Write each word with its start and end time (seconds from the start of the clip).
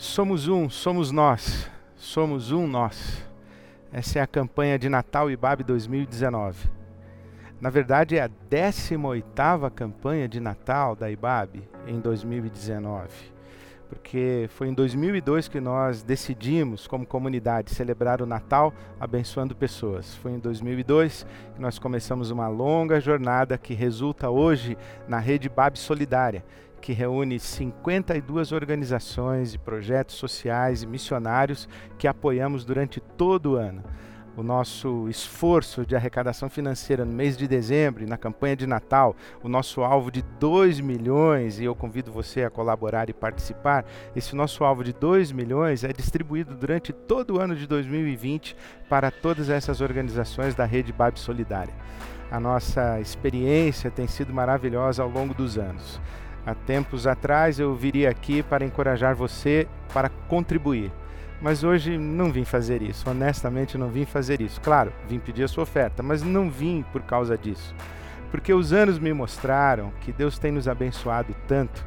Somos 0.00 0.46
um, 0.46 0.70
somos 0.70 1.10
nós. 1.10 1.68
Somos 1.96 2.52
um 2.52 2.68
nós. 2.68 3.26
Essa 3.90 4.20
é 4.20 4.22
a 4.22 4.28
campanha 4.28 4.78
de 4.78 4.88
Natal 4.88 5.28
IBAB 5.28 5.64
2019. 5.64 6.70
Na 7.60 7.68
verdade, 7.68 8.16
é 8.16 8.22
a 8.22 8.28
18ª 8.48 9.68
campanha 9.72 10.28
de 10.28 10.38
Natal 10.38 10.94
da 10.94 11.10
IBAB 11.10 11.68
em 11.88 11.98
2019. 11.98 13.08
Porque 13.88 14.46
foi 14.50 14.68
em 14.68 14.72
2002 14.72 15.48
que 15.48 15.60
nós 15.60 16.04
decidimos, 16.04 16.86
como 16.86 17.04
comunidade, 17.04 17.74
celebrar 17.74 18.22
o 18.22 18.26
Natal 18.26 18.72
abençoando 19.00 19.56
pessoas. 19.56 20.14
Foi 20.14 20.30
em 20.30 20.38
2002 20.38 21.26
que 21.56 21.60
nós 21.60 21.76
começamos 21.76 22.30
uma 22.30 22.46
longa 22.46 23.00
jornada 23.00 23.58
que 23.58 23.74
resulta 23.74 24.30
hoje 24.30 24.78
na 25.08 25.18
rede 25.18 25.48
IBAB 25.48 25.76
Solidária, 25.76 26.44
que 26.80 26.92
reúne 26.92 27.38
52 27.38 28.52
organizações 28.52 29.54
e 29.54 29.58
projetos 29.58 30.16
sociais 30.16 30.82
e 30.82 30.86
missionários 30.86 31.68
que 31.98 32.08
apoiamos 32.08 32.64
durante 32.64 33.00
todo 33.00 33.52
o 33.52 33.56
ano. 33.56 33.82
O 34.38 34.42
nosso 34.44 35.08
esforço 35.08 35.84
de 35.84 35.96
arrecadação 35.96 36.48
financeira 36.48 37.04
no 37.04 37.12
mês 37.12 37.36
de 37.36 37.48
dezembro 37.48 38.04
e 38.04 38.06
na 38.06 38.16
campanha 38.16 38.54
de 38.54 38.68
Natal, 38.68 39.16
o 39.42 39.48
nosso 39.48 39.82
alvo 39.82 40.12
de 40.12 40.22
2 40.38 40.78
milhões, 40.78 41.58
e 41.58 41.64
eu 41.64 41.74
convido 41.74 42.12
você 42.12 42.44
a 42.44 42.50
colaborar 42.50 43.10
e 43.10 43.12
participar, 43.12 43.84
esse 44.14 44.36
nosso 44.36 44.62
alvo 44.62 44.84
de 44.84 44.92
2 44.92 45.32
milhões 45.32 45.82
é 45.82 45.92
distribuído 45.92 46.54
durante 46.54 46.92
todo 46.92 47.34
o 47.34 47.40
ano 47.40 47.56
de 47.56 47.66
2020 47.66 48.56
para 48.88 49.10
todas 49.10 49.50
essas 49.50 49.80
organizações 49.80 50.54
da 50.54 50.64
rede 50.64 50.92
BAB 50.92 51.18
Solidária. 51.18 51.74
A 52.30 52.38
nossa 52.38 53.00
experiência 53.00 53.90
tem 53.90 54.06
sido 54.06 54.32
maravilhosa 54.32 55.02
ao 55.02 55.08
longo 55.08 55.34
dos 55.34 55.58
anos. 55.58 56.00
Há 56.46 56.54
tempos 56.54 57.06
atrás 57.06 57.58
eu 57.58 57.74
viria 57.74 58.10
aqui 58.10 58.42
para 58.42 58.64
encorajar 58.64 59.14
você 59.14 59.66
para 59.92 60.08
contribuir. 60.08 60.90
Mas 61.40 61.62
hoje 61.62 61.96
não 61.96 62.32
vim 62.32 62.44
fazer 62.44 62.82
isso, 62.82 63.08
honestamente 63.08 63.78
não 63.78 63.88
vim 63.88 64.04
fazer 64.04 64.40
isso. 64.40 64.60
Claro, 64.60 64.92
vim 65.08 65.18
pedir 65.18 65.44
a 65.44 65.48
sua 65.48 65.62
oferta, 65.62 66.02
mas 66.02 66.22
não 66.22 66.50
vim 66.50 66.84
por 66.92 67.02
causa 67.02 67.38
disso. 67.38 67.74
Porque 68.30 68.52
os 68.52 68.72
anos 68.72 68.98
me 68.98 69.12
mostraram 69.12 69.92
que 70.00 70.12
Deus 70.12 70.38
tem 70.38 70.50
nos 70.50 70.66
abençoado 70.66 71.34
tanto 71.46 71.86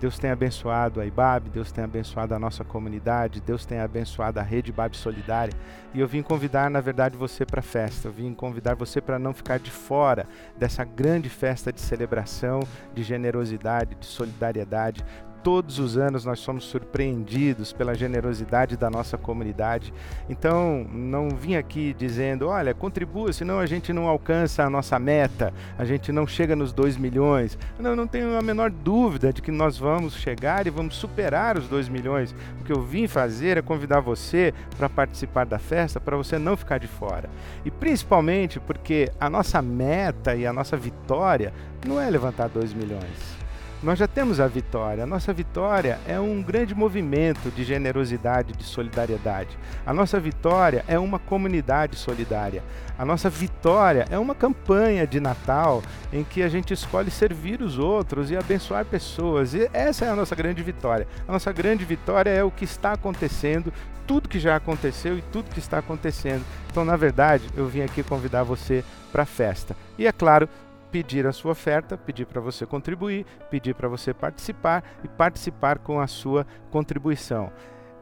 Deus 0.00 0.18
tem 0.18 0.30
abençoado 0.30 1.00
a 1.00 1.06
IBAB, 1.06 1.48
Deus 1.50 1.72
tem 1.72 1.84
abençoado 1.84 2.34
a 2.34 2.38
nossa 2.38 2.64
comunidade, 2.64 3.40
Deus 3.40 3.64
tem 3.64 3.78
abençoado 3.80 4.38
a 4.38 4.42
rede 4.42 4.70
IBAB 4.70 4.96
Solidária. 4.96 5.54
E 5.94 6.00
eu 6.00 6.08
vim 6.08 6.22
convidar, 6.22 6.68
na 6.68 6.80
verdade, 6.80 7.16
você 7.16 7.46
para 7.46 7.60
a 7.60 7.62
festa. 7.62 8.08
Eu 8.08 8.12
vim 8.12 8.34
convidar 8.34 8.74
você 8.74 9.00
para 9.00 9.18
não 9.18 9.32
ficar 9.32 9.58
de 9.58 9.70
fora 9.70 10.26
dessa 10.56 10.84
grande 10.84 11.28
festa 11.28 11.72
de 11.72 11.80
celebração, 11.80 12.60
de 12.94 13.02
generosidade, 13.02 13.94
de 13.94 14.06
solidariedade, 14.06 15.04
todos 15.44 15.78
os 15.78 15.98
anos 15.98 16.24
nós 16.24 16.40
somos 16.40 16.64
surpreendidos 16.64 17.70
pela 17.70 17.94
generosidade 17.94 18.78
da 18.78 18.88
nossa 18.88 19.18
comunidade. 19.18 19.92
Então, 20.26 20.86
não 20.90 21.28
vim 21.28 21.54
aqui 21.54 21.94
dizendo, 21.96 22.48
olha, 22.48 22.72
contribua, 22.72 23.30
senão 23.30 23.60
a 23.60 23.66
gente 23.66 23.92
não 23.92 24.08
alcança 24.08 24.64
a 24.64 24.70
nossa 24.70 24.98
meta, 24.98 25.52
a 25.78 25.84
gente 25.84 26.10
não 26.10 26.26
chega 26.26 26.56
nos 26.56 26.72
2 26.72 26.96
milhões. 26.96 27.58
Não, 27.78 27.94
não 27.94 28.06
tenho 28.06 28.38
a 28.38 28.40
menor 28.40 28.70
dúvida 28.70 29.34
de 29.34 29.42
que 29.42 29.50
nós 29.50 29.76
vamos 29.76 30.14
chegar 30.14 30.66
e 30.66 30.70
vamos 30.70 30.96
superar 30.96 31.58
os 31.58 31.68
2 31.68 31.90
milhões. 31.90 32.34
O 32.62 32.64
que 32.64 32.72
eu 32.72 32.80
vim 32.80 33.06
fazer 33.06 33.58
é 33.58 33.62
convidar 33.62 34.00
você 34.00 34.54
para 34.78 34.88
participar 34.88 35.44
da 35.44 35.58
festa, 35.58 36.00
para 36.00 36.16
você 36.16 36.38
não 36.38 36.56
ficar 36.56 36.78
de 36.78 36.88
fora. 36.88 37.28
E 37.66 37.70
principalmente 37.70 38.58
porque 38.58 39.12
a 39.20 39.28
nossa 39.28 39.60
meta 39.60 40.34
e 40.34 40.46
a 40.46 40.54
nossa 40.54 40.74
vitória 40.74 41.52
não 41.86 42.00
é 42.00 42.08
levantar 42.08 42.48
2 42.48 42.72
milhões 42.72 43.43
nós 43.82 43.98
já 43.98 44.08
temos 44.08 44.40
a 44.40 44.46
vitória. 44.46 45.04
A 45.04 45.06
nossa 45.06 45.32
vitória 45.32 45.98
é 46.06 46.18
um 46.18 46.42
grande 46.42 46.74
movimento 46.74 47.50
de 47.50 47.64
generosidade, 47.64 48.52
de 48.52 48.64
solidariedade. 48.64 49.58
A 49.84 49.92
nossa 49.92 50.18
vitória 50.18 50.84
é 50.88 50.98
uma 50.98 51.18
comunidade 51.18 51.96
solidária. 51.96 52.62
A 52.98 53.04
nossa 53.04 53.28
vitória 53.28 54.06
é 54.10 54.18
uma 54.18 54.34
campanha 54.34 55.06
de 55.06 55.20
Natal 55.20 55.82
em 56.12 56.24
que 56.24 56.42
a 56.42 56.48
gente 56.48 56.72
escolhe 56.72 57.10
servir 57.10 57.60
os 57.60 57.78
outros 57.78 58.30
e 58.30 58.36
abençoar 58.36 58.84
pessoas. 58.84 59.52
E 59.52 59.68
essa 59.72 60.04
é 60.04 60.08
a 60.08 60.16
nossa 60.16 60.34
grande 60.34 60.62
vitória. 60.62 61.06
A 61.26 61.32
nossa 61.32 61.52
grande 61.52 61.84
vitória 61.84 62.30
é 62.30 62.42
o 62.42 62.50
que 62.50 62.64
está 62.64 62.92
acontecendo, 62.92 63.72
tudo 64.06 64.28
que 64.28 64.38
já 64.38 64.56
aconteceu 64.56 65.18
e 65.18 65.22
tudo 65.22 65.50
que 65.50 65.58
está 65.58 65.78
acontecendo. 65.78 66.44
Então, 66.70 66.84
na 66.84 66.96
verdade, 66.96 67.48
eu 67.56 67.66
vim 67.66 67.82
aqui 67.82 68.02
convidar 68.02 68.42
você 68.42 68.84
para 69.12 69.22
a 69.22 69.26
festa. 69.26 69.76
E 69.98 70.06
é 70.06 70.12
claro, 70.12 70.48
pedir 70.94 71.26
a 71.26 71.32
sua 71.32 71.50
oferta, 71.50 71.98
pedir 71.98 72.24
para 72.24 72.40
você 72.40 72.64
contribuir, 72.64 73.26
pedir 73.50 73.74
para 73.74 73.88
você 73.88 74.14
participar 74.14 74.84
e 75.02 75.08
participar 75.08 75.80
com 75.80 75.98
a 75.98 76.06
sua 76.06 76.46
contribuição. 76.70 77.50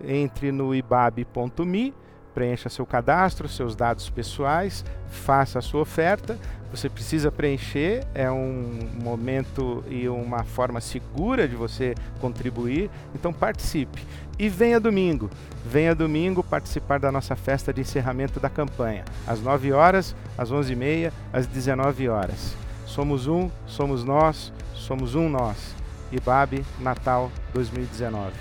Entre 0.07 0.53
no 0.53 0.75
ibab.me, 0.75 1.95
preencha 2.35 2.69
seu 2.69 2.85
cadastro, 2.85 3.49
seus 3.49 3.75
dados 3.75 4.11
pessoais, 4.11 4.85
faça 5.09 5.59
a 5.59 5.63
sua 5.63 5.81
oferta. 5.81 6.39
Você 6.71 6.91
precisa 6.91 7.33
preencher, 7.33 8.07
é 8.15 8.31
um 8.31 8.91
momento 9.03 9.83
e 9.89 10.07
uma 10.07 10.45
forma 10.45 10.79
segura 10.79 11.49
de 11.49 11.57
você 11.57 11.95
contribuir, 12.21 12.91
então 13.15 13.33
participe. 13.33 14.07
E 14.39 14.51
venha 14.51 14.79
domingo, 14.79 15.31
venha 15.65 15.95
domingo 15.95 16.45
participar 16.45 17.01
da 17.01 17.11
nossa 17.11 17.35
festa 17.35 17.73
de 17.73 17.81
encerramento 17.81 18.39
da 18.39 18.51
campanha, 18.51 19.07
às 19.27 19.41
9 19.41 19.73
horas, 19.73 20.15
às 20.37 20.53
11h30, 20.53 21.11
às 21.33 21.47
19 21.47 22.11
horas. 22.11 22.62
Somos 22.93 23.27
um, 23.27 23.51
somos 23.67 24.05
nós, 24.05 24.53
somos 24.75 25.15
um 25.15 25.27
nós. 25.27 25.75
IBAB 26.13 26.63
Natal 26.79 27.33
2019. 27.55 28.35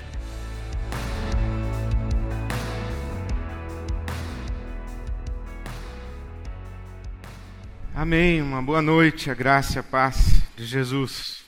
Amém. 7.95 8.41
Uma 8.41 8.61
boa 8.61 8.81
noite, 8.81 9.31
a 9.31 9.34
graça 9.34 9.78
e 9.78 9.79
a 9.79 9.84
paz 9.84 10.41
de 10.57 10.66
Jesus. 10.66 11.45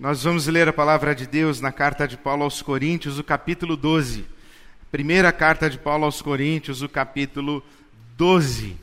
Nós 0.00 0.24
vamos 0.24 0.46
ler 0.46 0.66
a 0.66 0.72
palavra 0.72 1.14
de 1.14 1.26
Deus 1.26 1.60
na 1.60 1.70
carta 1.70 2.08
de 2.08 2.16
Paulo 2.16 2.44
aos 2.44 2.62
Coríntios, 2.62 3.18
o 3.18 3.24
capítulo 3.24 3.76
12. 3.76 4.24
Primeira 4.90 5.32
carta 5.32 5.68
de 5.68 5.76
Paulo 5.76 6.06
aos 6.06 6.22
Coríntios, 6.22 6.80
o 6.80 6.88
capítulo 6.88 7.62
12. 8.16 8.74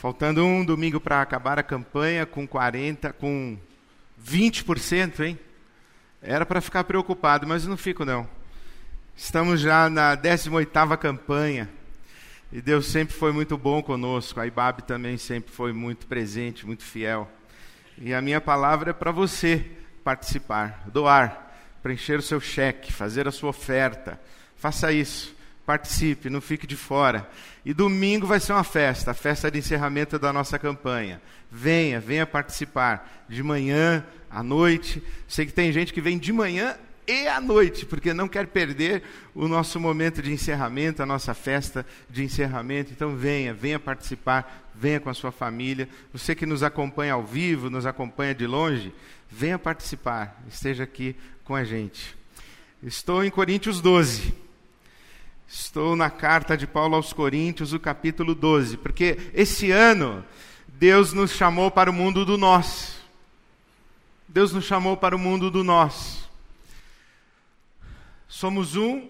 Faltando 0.00 0.42
um 0.46 0.64
domingo 0.64 0.98
para 0.98 1.20
acabar 1.20 1.58
a 1.58 1.62
campanha 1.62 2.24
com 2.24 2.48
40, 2.48 3.12
com 3.12 3.58
20%, 4.26 5.20
hein? 5.20 5.38
Era 6.22 6.46
para 6.46 6.62
ficar 6.62 6.84
preocupado, 6.84 7.46
mas 7.46 7.66
não 7.66 7.76
fico 7.76 8.02
não. 8.02 8.26
Estamos 9.14 9.60
já 9.60 9.90
na 9.90 10.16
18ª 10.16 10.96
campanha. 10.96 11.68
E 12.50 12.62
Deus 12.62 12.86
sempre 12.86 13.14
foi 13.14 13.30
muito 13.30 13.58
bom 13.58 13.82
conosco. 13.82 14.40
A 14.40 14.46
IBAB 14.46 14.84
também 14.84 15.18
sempre 15.18 15.52
foi 15.52 15.70
muito 15.70 16.06
presente, 16.06 16.66
muito 16.66 16.82
fiel. 16.82 17.30
E 17.98 18.14
a 18.14 18.22
minha 18.22 18.40
palavra 18.40 18.92
é 18.92 18.94
para 18.94 19.12
você 19.12 19.66
participar, 20.02 20.82
doar, 20.86 21.52
preencher 21.82 22.18
o 22.18 22.22
seu 22.22 22.40
cheque, 22.40 22.90
fazer 22.90 23.28
a 23.28 23.30
sua 23.30 23.50
oferta. 23.50 24.18
Faça 24.56 24.90
isso 24.90 25.38
participe, 25.70 26.28
não 26.28 26.40
fique 26.40 26.66
de 26.66 26.74
fora. 26.74 27.30
E 27.64 27.72
domingo 27.72 28.26
vai 28.26 28.40
ser 28.40 28.52
uma 28.52 28.64
festa, 28.64 29.12
a 29.12 29.14
festa 29.14 29.48
de 29.48 29.60
encerramento 29.60 30.18
da 30.18 30.32
nossa 30.32 30.58
campanha. 30.58 31.22
Venha, 31.48 32.00
venha 32.00 32.26
participar. 32.26 33.24
De 33.28 33.40
manhã, 33.40 34.04
à 34.28 34.42
noite. 34.42 35.00
Sei 35.28 35.46
que 35.46 35.52
tem 35.52 35.70
gente 35.70 35.92
que 35.92 36.00
vem 36.00 36.18
de 36.18 36.32
manhã 36.32 36.76
e 37.06 37.28
à 37.28 37.40
noite, 37.40 37.86
porque 37.86 38.12
não 38.12 38.26
quer 38.26 38.48
perder 38.48 39.04
o 39.32 39.46
nosso 39.46 39.78
momento 39.78 40.20
de 40.20 40.32
encerramento, 40.32 41.04
a 41.04 41.06
nossa 41.06 41.34
festa 41.34 41.86
de 42.08 42.24
encerramento. 42.24 42.90
Então 42.90 43.14
venha, 43.14 43.54
venha 43.54 43.78
participar, 43.78 44.68
venha 44.74 44.98
com 44.98 45.08
a 45.08 45.14
sua 45.14 45.30
família. 45.30 45.88
Você 46.12 46.34
que 46.34 46.46
nos 46.46 46.64
acompanha 46.64 47.12
ao 47.12 47.22
vivo, 47.22 47.70
nos 47.70 47.86
acompanha 47.86 48.34
de 48.34 48.44
longe, 48.44 48.92
venha 49.30 49.56
participar, 49.56 50.42
esteja 50.48 50.82
aqui 50.82 51.14
com 51.44 51.54
a 51.54 51.62
gente. 51.62 52.16
Estou 52.82 53.24
em 53.24 53.30
Coríntios 53.30 53.80
12. 53.80 54.49
Estou 55.52 55.96
na 55.96 56.08
carta 56.08 56.56
de 56.56 56.64
Paulo 56.64 56.94
aos 56.94 57.12
Coríntios, 57.12 57.72
o 57.72 57.80
capítulo 57.80 58.36
12, 58.36 58.76
porque 58.76 59.32
esse 59.34 59.72
ano 59.72 60.24
Deus 60.68 61.12
nos 61.12 61.32
chamou 61.32 61.72
para 61.72 61.90
o 61.90 61.92
mundo 61.92 62.24
do 62.24 62.38
nós. 62.38 63.00
Deus 64.28 64.52
nos 64.52 64.64
chamou 64.64 64.96
para 64.96 65.16
o 65.16 65.18
mundo 65.18 65.50
do 65.50 65.64
nós. 65.64 66.30
Somos 68.28 68.76
um, 68.76 69.08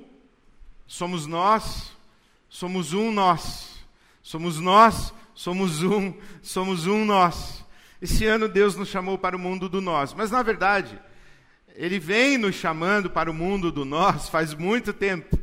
somos 0.86 1.26
nós, 1.26 1.92
somos 2.48 2.94
um 2.94 3.12
nós. 3.12 3.78
Somos 4.22 4.58
nós, 4.58 5.12
somos 5.34 5.82
um, 5.82 6.14
somos 6.40 6.86
um 6.86 7.04
nós. 7.04 7.62
Esse 8.00 8.24
ano 8.24 8.48
Deus 8.48 8.76
nos 8.76 8.88
chamou 8.88 9.18
para 9.18 9.36
o 9.36 9.38
mundo 9.38 9.68
do 9.68 9.82
nós, 9.82 10.14
mas 10.14 10.30
na 10.30 10.42
verdade, 10.42 10.98
Ele 11.74 11.98
vem 11.98 12.38
nos 12.38 12.54
chamando 12.54 13.10
para 13.10 13.30
o 13.30 13.34
mundo 13.34 13.70
do 13.70 13.84
nós 13.84 14.30
faz 14.30 14.54
muito 14.54 14.94
tempo. 14.94 15.38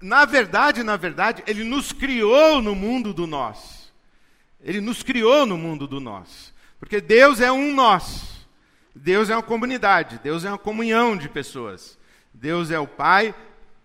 Na 0.00 0.24
verdade, 0.24 0.82
na 0.82 0.96
verdade, 0.96 1.42
ele 1.46 1.64
nos 1.64 1.92
criou 1.92 2.62
no 2.62 2.74
mundo 2.74 3.12
do 3.12 3.26
nós. 3.26 3.92
Ele 4.62 4.80
nos 4.80 5.02
criou 5.02 5.46
no 5.46 5.56
mundo 5.56 5.86
do 5.86 6.00
nós. 6.00 6.52
Porque 6.78 7.00
Deus 7.00 7.40
é 7.40 7.50
um 7.50 7.74
nós. 7.74 8.38
Deus 8.94 9.30
é 9.30 9.36
uma 9.36 9.42
comunidade, 9.42 10.20
Deus 10.22 10.44
é 10.44 10.48
uma 10.48 10.58
comunhão 10.58 11.16
de 11.16 11.28
pessoas. 11.28 11.96
Deus 12.34 12.70
é 12.70 12.78
o 12.78 12.86
Pai, 12.86 13.34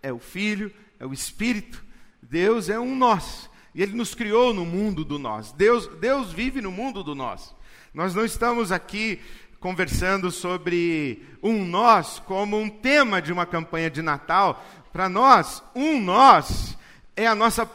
é 0.01 0.11
o 0.11 0.19
Filho, 0.19 0.73
é 0.99 1.05
o 1.05 1.13
Espírito. 1.13 1.83
Deus 2.21 2.69
é 2.69 2.79
um 2.79 2.95
nós. 2.95 3.49
E 3.75 3.81
Ele 3.81 3.93
nos 3.93 4.13
criou 4.15 4.53
no 4.53 4.65
mundo 4.65 5.03
do 5.05 5.19
nós. 5.19 5.51
Deus, 5.51 5.87
Deus 5.99 6.31
vive 6.31 6.61
no 6.61 6.71
mundo 6.71 7.03
do 7.03 7.15
nós. 7.15 7.55
Nós 7.93 8.15
não 8.15 8.25
estamos 8.25 8.71
aqui 8.71 9.19
conversando 9.59 10.29
sobre 10.29 11.23
um 11.41 11.63
nós 11.63 12.19
como 12.19 12.59
um 12.59 12.69
tema 12.69 13.21
de 13.21 13.31
uma 13.31 13.45
campanha 13.45 13.89
de 13.89 14.01
Natal. 14.01 14.63
Para 14.93 15.09
nós, 15.09 15.63
um 15.73 15.99
nós 15.99 16.77
é 17.15 17.25
a 17.25 17.33
nossa 17.33 17.67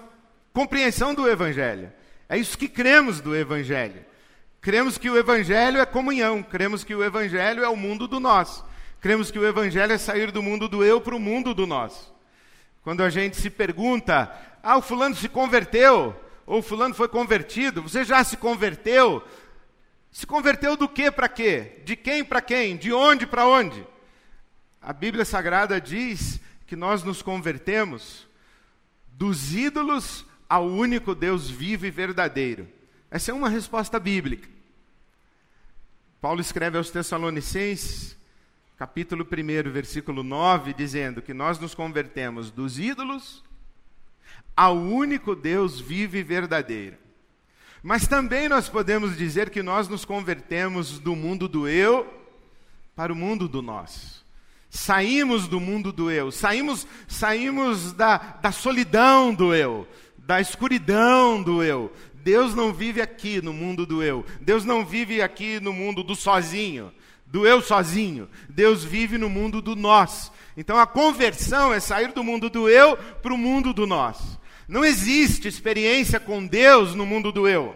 compreensão 0.52 1.12
do 1.12 1.28
Evangelho. 1.28 1.92
É 2.28 2.38
isso 2.38 2.56
que 2.56 2.68
cremos 2.68 3.20
do 3.20 3.34
Evangelho. 3.34 4.06
Cremos 4.60 4.96
que 4.96 5.10
o 5.10 5.18
Evangelho 5.18 5.80
é 5.80 5.86
comunhão, 5.86 6.44
cremos 6.44 6.84
que 6.84 6.94
o 6.94 7.02
Evangelho 7.02 7.64
é 7.64 7.68
o 7.68 7.76
mundo 7.76 8.06
do 8.06 8.20
nós. 8.20 8.62
Cremos 9.00 9.32
que 9.32 9.38
o 9.38 9.46
Evangelho 9.46 9.92
é 9.92 9.98
sair 9.98 10.30
do 10.30 10.42
mundo 10.42 10.68
do 10.68 10.84
eu 10.84 11.00
para 11.00 11.16
o 11.16 11.20
mundo 11.20 11.52
do 11.52 11.66
nós. 11.66 12.12
Quando 12.82 13.02
a 13.02 13.10
gente 13.10 13.36
se 13.36 13.50
pergunta, 13.50 14.32
ah, 14.62 14.76
o 14.76 14.82
fulano 14.82 15.16
se 15.16 15.28
converteu, 15.28 16.14
ou 16.46 16.60
o 16.60 16.62
fulano 16.62 16.94
foi 16.94 17.08
convertido, 17.08 17.82
você 17.82 18.04
já 18.04 18.22
se 18.22 18.36
converteu? 18.36 19.24
Se 20.12 20.24
converteu 20.24 20.76
do 20.76 20.88
que 20.88 21.10
para 21.10 21.28
quê? 21.28 21.80
De 21.84 21.96
quem 21.96 22.24
para 22.24 22.40
quem? 22.40 22.76
De 22.76 22.92
onde 22.92 23.26
para 23.26 23.46
onde? 23.46 23.84
A 24.80 24.92
Bíblia 24.92 25.24
Sagrada 25.24 25.80
diz 25.80 26.40
que 26.68 26.76
nós 26.76 27.02
nos 27.02 27.22
convertemos 27.22 28.28
dos 29.10 29.54
ídolos 29.54 30.26
ao 30.46 30.66
único 30.66 31.14
Deus 31.14 31.48
vivo 31.48 31.86
e 31.86 31.90
verdadeiro. 31.90 32.68
Essa 33.10 33.30
é 33.30 33.34
uma 33.34 33.48
resposta 33.48 33.98
bíblica. 33.98 34.46
Paulo 36.20 36.42
escreve 36.42 36.76
aos 36.76 36.90
Tessalonicenses, 36.90 38.18
capítulo 38.76 39.24
1, 39.24 39.70
versículo 39.70 40.22
9, 40.22 40.74
dizendo 40.74 41.22
que 41.22 41.32
nós 41.32 41.58
nos 41.58 41.74
convertemos 41.74 42.50
dos 42.50 42.78
ídolos 42.78 43.42
ao 44.54 44.76
único 44.76 45.34
Deus 45.34 45.80
vivo 45.80 46.18
e 46.18 46.22
verdadeiro. 46.22 46.98
Mas 47.82 48.06
também 48.06 48.46
nós 48.46 48.68
podemos 48.68 49.16
dizer 49.16 49.48
que 49.48 49.62
nós 49.62 49.88
nos 49.88 50.04
convertemos 50.04 50.98
do 50.98 51.16
mundo 51.16 51.48
do 51.48 51.66
eu 51.66 52.06
para 52.94 53.10
o 53.10 53.16
mundo 53.16 53.48
do 53.48 53.62
nós. 53.62 54.17
Saímos 54.70 55.48
do 55.48 55.58
mundo 55.58 55.92
do 55.92 56.10
eu, 56.10 56.30
saímos, 56.30 56.86
saímos 57.06 57.92
da, 57.94 58.18
da 58.18 58.52
solidão 58.52 59.32
do 59.32 59.54
eu, 59.54 59.88
da 60.18 60.40
escuridão 60.40 61.42
do 61.42 61.62
eu. 61.62 61.90
Deus 62.14 62.54
não 62.54 62.72
vive 62.72 63.00
aqui 63.00 63.40
no 63.40 63.52
mundo 63.52 63.86
do 63.86 64.02
eu. 64.02 64.24
Deus 64.40 64.64
não 64.64 64.84
vive 64.84 65.22
aqui 65.22 65.58
no 65.58 65.72
mundo 65.72 66.02
do 66.02 66.14
sozinho, 66.14 66.92
do 67.26 67.46
eu 67.46 67.62
sozinho. 67.62 68.28
Deus 68.48 68.84
vive 68.84 69.16
no 69.16 69.30
mundo 69.30 69.62
do 69.62 69.74
nós. 69.74 70.30
Então 70.54 70.78
a 70.78 70.86
conversão 70.86 71.72
é 71.72 71.80
sair 71.80 72.12
do 72.12 72.22
mundo 72.22 72.50
do 72.50 72.68
eu 72.68 72.96
para 72.96 73.32
o 73.32 73.38
mundo 73.38 73.72
do 73.72 73.86
nós. 73.86 74.38
Não 74.68 74.84
existe 74.84 75.48
experiência 75.48 76.20
com 76.20 76.44
Deus 76.46 76.94
no 76.94 77.06
mundo 77.06 77.32
do 77.32 77.48
eu. 77.48 77.74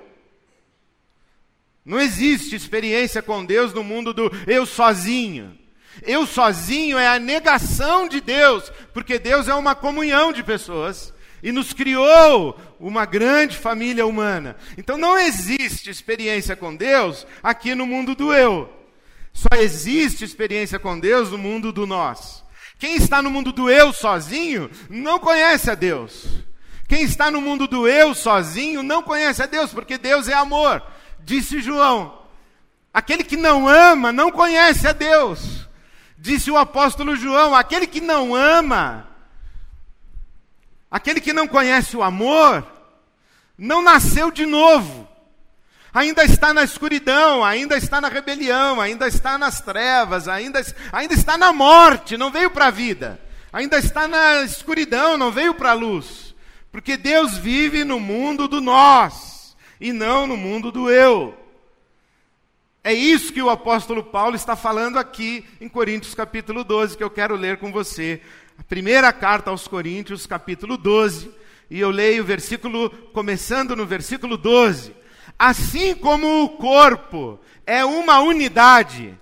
Não 1.85 1.99
existe 1.99 2.55
experiência 2.55 3.23
com 3.23 3.43
Deus 3.43 3.73
no 3.73 3.83
mundo 3.83 4.13
do 4.13 4.31
eu 4.47 4.67
sozinho. 4.67 5.59
Eu 6.01 6.27
sozinho 6.27 6.97
é 6.97 7.07
a 7.07 7.19
negação 7.19 8.09
de 8.09 8.21
Deus, 8.21 8.73
porque 8.95 9.19
Deus 9.19 9.49
é 9.49 9.55
uma 9.55 9.75
comunhão 9.75 10.33
de 10.33 10.43
pessoas 10.43 11.13
e 11.43 11.53
nos 11.53 11.73
criou 11.73 12.59
uma 12.79 13.05
grande 13.05 13.59
família 13.59 14.07
humana. 14.07 14.57
Então 14.79 14.97
não 14.97 15.19
existe 15.19 15.91
experiência 15.91 16.57
com 16.57 16.75
Deus 16.75 17.27
aqui 17.43 17.75
no 17.75 17.87
mundo 17.87 18.15
do 18.15 18.33
eu. 18.33 18.73
Só 19.33 19.49
existe 19.57 20.25
experiência 20.25 20.79
com 20.79 20.99
Deus 20.99 21.31
no 21.31 21.39
mundo 21.39 21.73
do 21.73 21.87
nós. 21.87 22.45
Quem 22.79 22.97
está 22.97 23.23
no 23.23 23.31
mundo 23.31 23.53
do 23.53 23.71
eu 23.71 23.93
sozinho 23.93 24.71
não 24.89 25.19
conhece 25.19 25.71
a 25.71 25.75
Deus. 25.75 26.27
Quem 26.89 27.03
está 27.03 27.31
no 27.31 27.41
mundo 27.41 27.67
do 27.67 27.89
eu 27.89 28.15
sozinho 28.15 28.83
não 28.83 29.03
conhece 29.03 29.43
a 29.43 29.47
Deus, 29.47 29.73
porque 29.73 29.97
Deus 29.97 30.29
é 30.29 30.35
amor, 30.35 30.83
disse 31.21 31.61
João. 31.61 32.23
Aquele 32.93 33.25
que 33.25 33.37
não 33.37 33.67
ama 33.67 34.13
não 34.13 34.31
conhece 34.31 34.87
a 34.87 34.93
Deus, 34.93 35.62
disse 36.23 36.51
o 36.51 36.57
apóstolo 36.57 37.17
João. 37.17 37.55
Aquele 37.55 37.87
que 37.87 38.01
não 38.01 38.35
ama 38.35 39.13
Aquele 40.93 41.23
que 41.23 41.33
não 41.33 41.49
conhece 41.49 41.97
o 41.97 42.03
amor, 42.03 42.67
não 43.57 43.81
nasceu 43.81 44.31
de 44.31 44.45
novo. 44.45 45.09
Ainda 45.95 46.23
está 46.23 46.53
na 46.53 46.63
escuridão, 46.63 47.43
ainda 47.43 47.79
está 47.79 47.99
na 47.99 48.11
rebelião, 48.11 48.79
ainda 48.79 49.09
está 49.09 49.39
nas 49.39 49.63
trevas, 49.63 50.29
ainda, 50.29 50.61
ainda 50.93 51.15
está 51.15 51.39
na 51.39 51.51
morte, 51.51 52.19
não 52.19 52.31
veio 52.31 52.51
para 52.51 52.67
a 52.67 52.71
vida. 52.71 53.19
Ainda 53.51 53.79
está 53.79 54.07
na 54.07 54.43
escuridão, 54.43 55.17
não 55.17 55.33
veio 55.33 55.55
para 55.55 55.71
a 55.71 55.75
luz. 55.75 56.35
Porque 56.71 56.99
Deus 56.99 57.39
vive 57.39 57.85
no 57.85 57.99
mundo 57.99 58.47
do 58.47 58.61
nós 58.61 59.57
e 59.81 59.95
não 59.95 60.27
no 60.27 60.37
mundo 60.37 60.71
do 60.71 60.91
eu. 60.91 61.42
É 62.85 62.93
isso 62.93 63.33
que 63.33 63.41
o 63.41 63.49
apóstolo 63.49 64.03
Paulo 64.03 64.35
está 64.35 64.57
falando 64.57 64.99
aqui 64.99 65.45
em 65.61 65.69
Coríntios 65.69 66.17
capítulo 66.17 66.65
12, 66.65 66.97
que 66.97 67.05
eu 67.05 67.11
quero 67.11 67.37
ler 67.37 67.59
com 67.59 67.71
você 67.71 68.21
a 68.59 68.63
primeira 68.65 69.13
carta 69.13 69.51
aos 69.51 69.69
Coríntios, 69.69 70.27
capítulo 70.27 70.77
12, 70.77 71.31
e 71.71 71.79
eu 71.79 71.91
leio 71.91 72.25
o 72.25 72.27
versículo, 72.27 72.91
começando 73.13 73.77
no 73.77 73.87
versículo 73.87 74.37
12. 74.37 74.97
Assim 75.39 75.95
como 75.95 76.43
o 76.43 76.49
corpo 76.49 77.39
é 77.65 77.85
uma 77.85 78.19
unidade, 78.19 79.17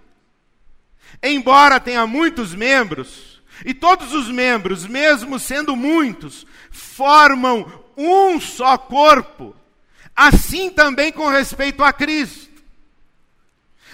embora 1.23 1.79
tenha 1.79 2.07
muitos 2.07 2.55
membros, 2.55 3.43
e 3.63 3.75
todos 3.75 4.15
os 4.15 4.31
membros, 4.31 4.87
mesmo 4.87 5.39
sendo 5.39 5.77
muitos, 5.77 6.47
formam 6.71 7.71
um 7.95 8.41
só 8.41 8.79
corpo, 8.79 9.55
assim 10.17 10.71
também 10.71 11.13
com 11.13 11.29
respeito 11.29 11.85
a 11.85 11.93
Cristo. 11.93 12.50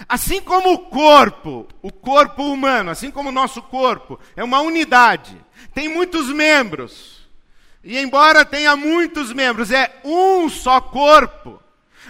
Assim 0.07 0.41
como 0.41 0.73
o 0.73 0.79
corpo, 0.79 1.67
o 1.81 1.91
corpo 1.91 2.43
humano, 2.43 2.91
assim 2.91 3.09
como 3.09 3.29
o 3.29 3.31
nosso 3.31 3.61
corpo, 3.61 4.19
é 4.35 4.43
uma 4.43 4.61
unidade, 4.61 5.35
tem 5.73 5.87
muitos 5.87 6.29
membros, 6.29 7.27
e 7.83 7.97
embora 7.97 8.43
tenha 8.43 8.75
muitos 8.75 9.31
membros, 9.31 9.71
é 9.71 10.01
um 10.03 10.49
só 10.49 10.81
corpo. 10.81 11.61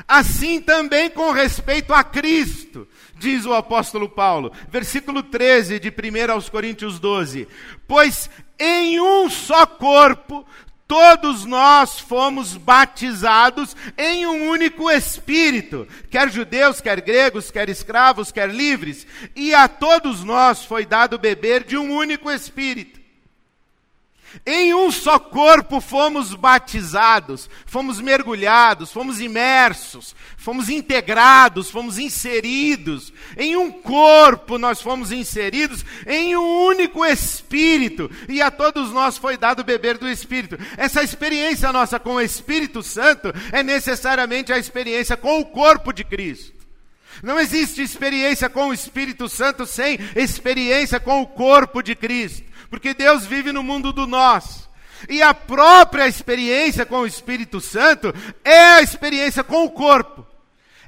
Assim 0.07 0.61
também 0.61 1.09
com 1.09 1.31
respeito 1.31 1.93
a 1.93 2.03
Cristo, 2.03 2.87
diz 3.15 3.45
o 3.45 3.53
apóstolo 3.53 4.07
Paulo, 4.07 4.51
versículo 4.69 5.23
13 5.23 5.79
de 5.79 5.89
1 5.89 6.31
aos 6.31 6.49
Coríntios 6.49 6.99
12: 6.99 7.47
Pois 7.87 8.29
em 8.59 8.99
um 8.99 9.29
só 9.29 9.65
corpo 9.65 10.45
Todos 10.87 11.44
nós 11.44 11.99
fomos 11.99 12.56
batizados 12.56 13.75
em 13.97 14.25
um 14.25 14.49
único 14.49 14.89
Espírito, 14.89 15.85
quer 16.09 16.31
judeus, 16.31 16.79
quer 16.79 17.01
gregos, 17.01 17.51
quer 17.51 17.67
escravos, 17.67 18.31
quer 18.31 18.49
livres, 18.49 19.06
e 19.35 19.53
a 19.53 19.67
todos 19.67 20.23
nós 20.23 20.63
foi 20.63 20.85
dado 20.85 21.19
beber 21.19 21.65
de 21.65 21.75
um 21.75 21.94
único 21.94 22.31
Espírito. 22.31 22.96
Em 24.45 24.73
um 24.73 24.91
só 24.91 25.17
corpo 25.19 25.79
fomos 25.79 26.33
batizados, 26.33 27.49
fomos 27.65 27.99
mergulhados, 27.99 28.91
fomos 28.91 29.19
imersos, 29.19 30.15
fomos 30.37 30.69
integrados, 30.69 31.69
fomos 31.69 31.97
inseridos. 31.97 33.13
Em 33.37 33.55
um 33.55 33.71
corpo 33.71 34.57
nós 34.57 34.81
fomos 34.81 35.11
inseridos, 35.11 35.83
em 36.05 36.35
um 36.35 36.65
único 36.65 37.05
Espírito, 37.05 38.11
e 38.27 38.41
a 38.41 38.51
todos 38.51 38.91
nós 38.91 39.17
foi 39.17 39.37
dado 39.37 39.63
beber 39.63 39.97
do 39.97 40.09
Espírito. 40.09 40.57
Essa 40.77 41.03
experiência 41.03 41.71
nossa 41.71 41.99
com 41.99 42.15
o 42.15 42.21
Espírito 42.21 42.83
Santo 42.83 43.33
é 43.51 43.63
necessariamente 43.63 44.51
a 44.51 44.57
experiência 44.57 45.15
com 45.15 45.39
o 45.39 45.45
corpo 45.45 45.93
de 45.93 46.03
Cristo. 46.03 46.57
Não 47.23 47.39
existe 47.39 47.81
experiência 47.81 48.49
com 48.49 48.67
o 48.67 48.73
Espírito 48.73 49.27
Santo 49.27 49.65
sem 49.65 49.97
experiência 50.15 50.99
com 50.99 51.21
o 51.21 51.27
corpo 51.27 51.81
de 51.81 51.95
Cristo 51.95 52.47
porque 52.69 52.94
Deus 52.94 53.26
vive 53.26 53.52
no 53.52 53.64
mundo 53.64 53.92
do 53.94 54.07
nós. 54.07 54.68
E 55.07 55.21
a 55.21 55.33
própria 55.33 56.07
experiência 56.07 56.86
com 56.86 57.00
o 57.00 57.07
Espírito 57.07 57.62
Santo 57.62 58.14
é 58.44 58.74
a 58.74 58.81
experiência 58.81 59.44
com 59.44 59.66
o 59.66 59.69
corpo. 59.69 60.26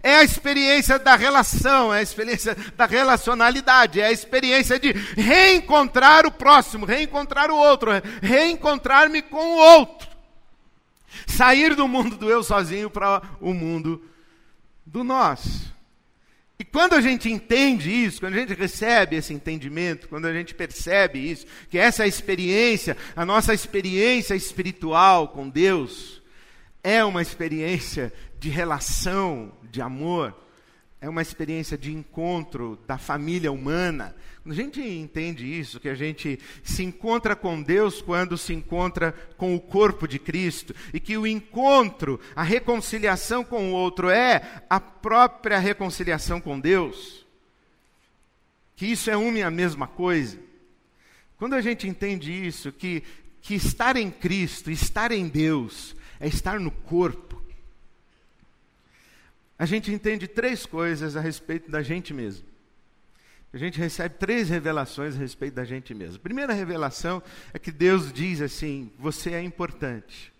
É 0.01 0.15
a 0.15 0.23
experiência 0.23 0.97
da 0.97 1.15
relação, 1.15 1.93
é 1.93 1.99
a 1.99 2.01
experiência 2.01 2.55
da 2.77 2.85
relacionalidade, 2.85 3.99
é 3.99 4.05
a 4.05 4.11
experiência 4.11 4.79
de 4.79 4.93
reencontrar 4.93 6.25
o 6.25 6.31
próximo, 6.31 6.85
reencontrar 6.85 7.51
o 7.51 7.57
outro, 7.57 7.91
reencontrar-me 8.21 9.21
com 9.21 9.45
o 9.45 9.57
outro. 9.57 10.07
Sair 11.27 11.75
do 11.75 11.87
mundo 11.87 12.15
do 12.15 12.29
eu 12.29 12.43
sozinho 12.43 12.89
para 12.89 13.21
o 13.41 13.53
mundo 13.53 14.01
do 14.85 15.03
nós. 15.03 15.73
E 16.59 16.63
quando 16.65 16.93
a 16.93 16.99
gente 16.99 17.31
entende 17.31 17.89
isso, 17.89 18.19
quando 18.19 18.33
a 18.33 18.39
gente 18.39 18.53
recebe 18.53 19.15
esse 19.15 19.33
entendimento, 19.33 20.09
quando 20.09 20.25
a 20.25 20.33
gente 20.33 20.53
percebe 20.53 21.17
isso, 21.17 21.45
que 21.69 21.77
essa 21.77 22.05
experiência, 22.05 22.97
a 23.15 23.25
nossa 23.25 23.53
experiência 23.53 24.35
espiritual 24.35 25.29
com 25.29 25.47
Deus, 25.47 26.21
é 26.83 27.01
uma 27.03 27.21
experiência 27.21 28.11
de 28.37 28.49
relação, 28.49 29.53
de 29.71 29.81
amor, 29.81 30.35
é 31.01 31.07
uma 31.07 31.21
experiência 31.21 31.77
de 31.77 31.93
encontro 31.93 32.77
da 32.85 32.97
família 32.97 33.51
humana. 33.51 34.15
A 34.45 34.53
gente 34.53 34.81
entende 34.81 35.45
isso, 35.45 35.79
que 35.79 35.87
a 35.87 35.95
gente 35.95 36.39
se 36.63 36.83
encontra 36.83 37.35
com 37.35 37.61
Deus 37.61 38.01
quando 38.01 38.37
se 38.37 38.53
encontra 38.53 39.13
com 39.37 39.55
o 39.55 39.59
corpo 39.59 40.07
de 40.07 40.19
Cristo, 40.19 40.75
e 40.93 40.99
que 40.99 41.17
o 41.17 41.25
encontro, 41.25 42.19
a 42.35 42.43
reconciliação 42.43 43.43
com 43.43 43.69
o 43.69 43.73
outro 43.73 44.09
é 44.09 44.63
a 44.69 44.79
própria 44.79 45.59
reconciliação 45.59 46.41
com 46.41 46.59
Deus. 46.59 47.25
Que 48.75 48.87
isso 48.87 49.09
é 49.09 49.15
uma 49.15 49.39
e 49.39 49.43
a 49.43 49.51
mesma 49.51 49.87
coisa. 49.87 50.39
Quando 51.37 51.53
a 51.53 51.61
gente 51.61 51.87
entende 51.87 52.31
isso, 52.31 52.71
que, 52.71 53.03
que 53.41 53.55
estar 53.55 53.95
em 53.95 54.11
Cristo, 54.11 54.69
estar 54.69 55.11
em 55.11 55.27
Deus, 55.27 55.95
é 56.19 56.27
estar 56.27 56.59
no 56.59 56.71
corpo, 56.71 57.28
a 59.59 59.65
gente 59.65 59.91
entende 59.91 60.25
três 60.25 60.65
coisas 60.65 61.17
a 61.17 61.21
respeito 61.21 61.69
da 61.69 61.83
gente 61.83 62.13
mesmo. 62.13 62.47
A 63.51 63.57
gente 63.57 63.77
recebe 63.77 64.15
três 64.15 64.47
revelações 64.47 65.15
a 65.15 65.19
respeito 65.19 65.55
da 65.55 65.65
gente 65.65 65.93
mesmo. 65.93 66.15
A 66.15 66.19
primeira 66.19 66.53
revelação 66.53 67.21
é 67.53 67.59
que 67.59 67.69
Deus 67.69 68.13
diz 68.13 68.41
assim: 68.41 68.89
você 68.97 69.33
é 69.33 69.41
importante. 69.41 70.31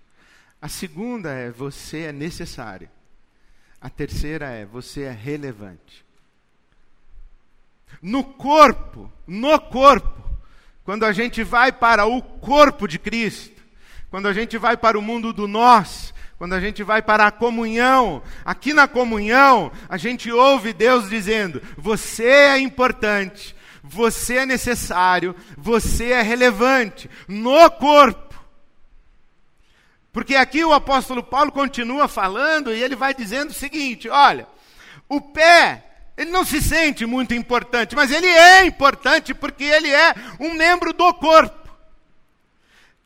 A 0.61 0.69
segunda 0.69 1.31
é: 1.31 1.51
você 1.51 2.03
é 2.03 2.11
necessário. 2.13 2.89
A 3.81 3.89
terceira 3.89 4.45
é: 4.51 4.63
você 4.63 5.01
é 5.01 5.11
relevante. 5.11 6.05
No 8.01 8.23
corpo, 8.23 9.11
no 9.27 9.59
corpo, 9.59 10.23
quando 10.85 11.03
a 11.03 11.11
gente 11.11 11.43
vai 11.43 11.73
para 11.73 12.05
o 12.05 12.21
corpo 12.21 12.87
de 12.87 12.97
Cristo, 12.97 13.61
quando 14.09 14.27
a 14.27 14.33
gente 14.33 14.57
vai 14.57 14.77
para 14.77 14.97
o 14.97 15.01
mundo 15.01 15.33
do 15.33 15.47
nós, 15.47 16.13
quando 16.39 16.53
a 16.53 16.59
gente 16.61 16.81
vai 16.83 17.01
para 17.01 17.27
a 17.27 17.31
comunhão, 17.31 18.23
aqui 18.45 18.73
na 18.73 18.87
comunhão, 18.87 19.69
a 19.89 19.97
gente 19.97 20.31
ouve 20.31 20.71
Deus 20.71 21.09
dizendo: 21.09 21.61
você 21.77 22.23
é 22.23 22.57
importante, 22.57 23.53
você 23.83 24.37
é 24.37 24.45
necessário, 24.45 25.35
você 25.57 26.11
é 26.13 26.21
relevante 26.21 27.09
no 27.27 27.69
corpo. 27.71 28.41
Porque 30.13 30.33
aqui 30.33 30.63
o 30.63 30.73
apóstolo 30.73 31.21
Paulo 31.21 31.51
continua 31.51 32.07
falando 32.07 32.73
e 32.73 32.81
ele 32.81 32.95
vai 32.95 33.13
dizendo 33.13 33.49
o 33.49 33.53
seguinte: 33.53 34.07
olha, 34.07 34.47
o 35.09 35.19
pé, 35.19 35.83
ele 36.15 36.31
não 36.31 36.45
se 36.45 36.61
sente 36.61 37.05
muito 37.05 37.33
importante, 37.33 37.97
mas 37.97 38.11
ele 38.11 38.27
é 38.27 38.65
importante 38.65 39.33
porque 39.33 39.65
ele 39.65 39.89
é 39.89 40.15
um 40.39 40.53
membro 40.53 40.93
do 40.93 41.13
corpo. 41.15 41.58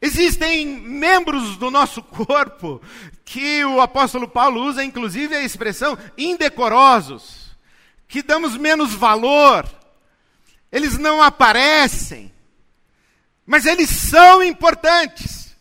Existem 0.03 0.65
membros 0.65 1.55
do 1.55 1.72
nosso 1.72 2.03
corpo 2.03 2.81
que 3.24 3.63
o 3.63 3.79
apóstolo 3.79 4.27
Paulo 4.27 4.62
usa, 4.62 4.83
inclusive, 4.83 5.33
a 5.33 5.41
expressão 5.41 5.98
indecorosos, 6.17 7.55
que 8.05 8.22
damos 8.22 8.57
menos 8.57 8.93
valor, 8.93 9.65
eles 10.69 10.98
não 10.98 11.22
aparecem, 11.22 12.33
mas 13.45 13.65
eles 13.65 13.89
são 13.89 14.43
importantes. 14.43 15.55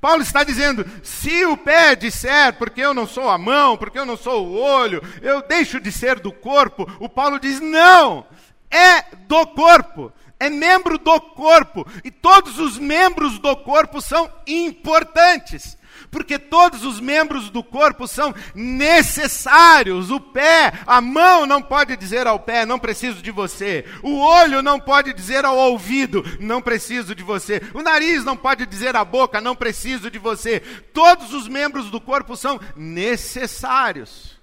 Paulo 0.00 0.22
está 0.22 0.44
dizendo: 0.44 0.88
se 1.02 1.44
o 1.46 1.56
pé 1.56 1.96
disser, 1.96 2.52
porque 2.58 2.80
eu 2.80 2.94
não 2.94 3.04
sou 3.04 3.28
a 3.28 3.36
mão, 3.36 3.76
porque 3.76 3.98
eu 3.98 4.06
não 4.06 4.16
sou 4.16 4.46
o 4.46 4.60
olho, 4.60 5.02
eu 5.20 5.42
deixo 5.42 5.80
de 5.80 5.90
ser 5.90 6.20
do 6.20 6.30
corpo, 6.30 6.86
o 7.00 7.08
Paulo 7.08 7.40
diz: 7.40 7.58
não, 7.58 8.24
é 8.72 9.04
do 9.26 9.46
corpo 9.48 10.12
é 10.42 10.50
membro 10.50 10.98
do 10.98 11.20
corpo. 11.20 11.86
E 12.02 12.10
todos 12.10 12.58
os 12.58 12.76
membros 12.76 13.38
do 13.38 13.56
corpo 13.56 14.00
são 14.00 14.28
importantes. 14.44 15.78
Porque 16.10 16.36
todos 16.36 16.84
os 16.84 16.98
membros 16.98 17.48
do 17.48 17.62
corpo 17.62 18.08
são 18.08 18.34
necessários. 18.54 20.10
O 20.10 20.20
pé, 20.20 20.72
a 20.84 21.00
mão 21.00 21.46
não 21.46 21.62
pode 21.62 21.96
dizer 21.96 22.26
ao 22.26 22.40
pé, 22.40 22.66
não 22.66 22.78
preciso 22.78 23.22
de 23.22 23.30
você. 23.30 23.84
O 24.02 24.18
olho 24.18 24.62
não 24.62 24.80
pode 24.80 25.14
dizer 25.14 25.44
ao 25.44 25.56
ouvido, 25.56 26.24
não 26.40 26.60
preciso 26.60 27.14
de 27.14 27.22
você. 27.22 27.62
O 27.72 27.80
nariz 27.80 28.24
não 28.24 28.36
pode 28.36 28.66
dizer 28.66 28.96
à 28.96 29.04
boca, 29.04 29.40
não 29.40 29.54
preciso 29.54 30.10
de 30.10 30.18
você. 30.18 30.60
Todos 30.92 31.32
os 31.32 31.46
membros 31.46 31.88
do 31.88 32.00
corpo 32.00 32.36
são 32.36 32.60
necessários. 32.76 34.36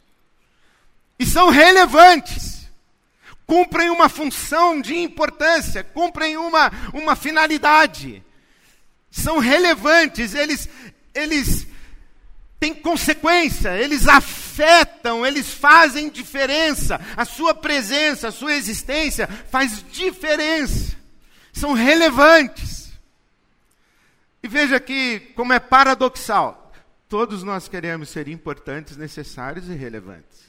E 1.20 1.26
são 1.26 1.50
relevantes 1.50 2.59
cumprem 3.50 3.90
uma 3.90 4.08
função 4.08 4.80
de 4.80 4.96
importância, 4.96 5.84
cumprem 5.84 6.38
uma, 6.38 6.72
uma 6.94 7.16
finalidade, 7.16 8.24
são 9.10 9.40
relevantes, 9.40 10.36
eles, 10.36 10.70
eles 11.16 11.66
têm 12.60 12.76
consequência, 12.76 13.76
eles 13.76 14.08
afetam, 14.08 15.26
eles 15.26 15.52
fazem 15.52 16.12
diferença, 16.12 17.02
a 17.18 17.26
sua 17.26 17.56
presença, 17.56 18.28
a 18.28 18.32
sua 18.32 18.54
existência 18.54 19.26
faz 19.50 19.84
diferença, 19.92 20.96
são 21.52 21.74
relevantes. 21.74 22.92
E 24.44 24.48
veja 24.48 24.76
aqui 24.76 25.34
como 25.36 25.54
é 25.54 25.60
paradoxal. 25.60 26.72
Todos 27.10 27.42
nós 27.42 27.68
queremos 27.68 28.10
ser 28.10 28.28
importantes, 28.28 28.96
necessários 28.96 29.68
e 29.68 29.74
relevantes. 29.74 30.49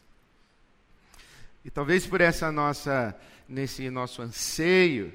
E 1.65 1.71
talvez 1.71 2.07
por 2.07 2.21
essa 2.21 2.51
nossa 2.51 3.17
nesse 3.51 3.91
nosso 3.91 4.23
anseio 4.23 5.13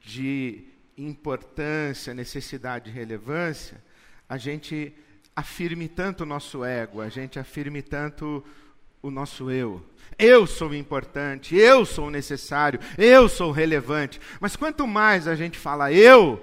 de 0.00 0.64
importância, 0.96 2.14
necessidade 2.14 2.88
e 2.88 2.92
relevância, 2.92 3.82
a 4.28 4.38
gente 4.38 4.94
afirme 5.36 5.86
tanto 5.86 6.22
o 6.22 6.26
nosso 6.26 6.64
ego, 6.64 7.00
a 7.00 7.08
gente 7.08 7.38
afirme 7.38 7.82
tanto 7.82 8.42
o 9.02 9.10
nosso 9.10 9.50
eu. 9.50 9.84
Eu 10.18 10.46
sou 10.46 10.74
importante, 10.74 11.54
eu 11.54 11.84
sou 11.84 12.10
necessário, 12.10 12.80
eu 12.96 13.28
sou 13.28 13.50
relevante. 13.50 14.20
Mas 14.40 14.56
quanto 14.56 14.86
mais 14.86 15.28
a 15.28 15.34
gente 15.34 15.58
fala 15.58 15.92
eu, 15.92 16.42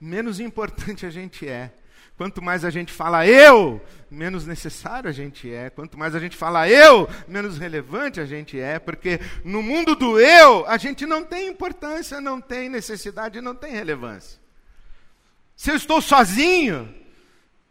menos 0.00 0.40
importante 0.40 1.04
a 1.04 1.10
gente 1.10 1.46
é. 1.46 1.72
Quanto 2.18 2.42
mais 2.42 2.64
a 2.64 2.70
gente 2.70 2.92
fala 2.92 3.24
eu, 3.24 3.80
menos 4.10 4.44
necessário 4.44 5.08
a 5.08 5.12
gente 5.12 5.48
é. 5.54 5.70
Quanto 5.70 5.96
mais 5.96 6.16
a 6.16 6.18
gente 6.18 6.36
fala 6.36 6.68
eu, 6.68 7.08
menos 7.28 7.58
relevante 7.58 8.18
a 8.18 8.26
gente 8.26 8.58
é. 8.58 8.80
Porque 8.80 9.20
no 9.44 9.62
mundo 9.62 9.94
do 9.94 10.18
eu, 10.18 10.66
a 10.66 10.76
gente 10.76 11.06
não 11.06 11.22
tem 11.22 11.46
importância, 11.46 12.20
não 12.20 12.40
tem 12.40 12.68
necessidade, 12.68 13.40
não 13.40 13.54
tem 13.54 13.72
relevância. 13.72 14.40
Se 15.54 15.70
eu 15.70 15.76
estou 15.76 16.02
sozinho, 16.02 16.92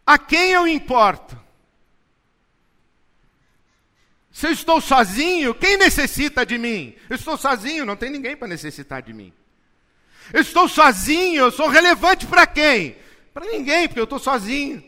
a 0.06 0.18
quem 0.18 0.52
eu 0.52 0.66
importo? 0.66 1.38
Se 4.32 4.48
eu 4.48 4.52
estou 4.52 4.80
sozinho, 4.80 5.54
quem 5.54 5.76
necessita 5.76 6.46
de 6.46 6.58
mim? 6.58 6.96
Eu 7.10 7.18
estou 7.18 7.36
sozinho, 7.38 7.86
não 7.86 7.98
tem 7.98 8.10
ninguém 8.10 8.38
para 8.38 8.48
necessitar 8.48 9.02
de 9.02 9.12
mim. 9.12 9.34
Eu 10.32 10.40
estou 10.40 10.70
sozinho, 10.70 11.42
eu 11.42 11.52
sou 11.52 11.68
relevante 11.68 12.26
para 12.26 12.48
quem? 12.48 12.96
Para 13.38 13.52
ninguém, 13.52 13.88
porque 13.88 14.00
eu 14.00 14.06
estou 14.06 14.18
sozinho. 14.18 14.84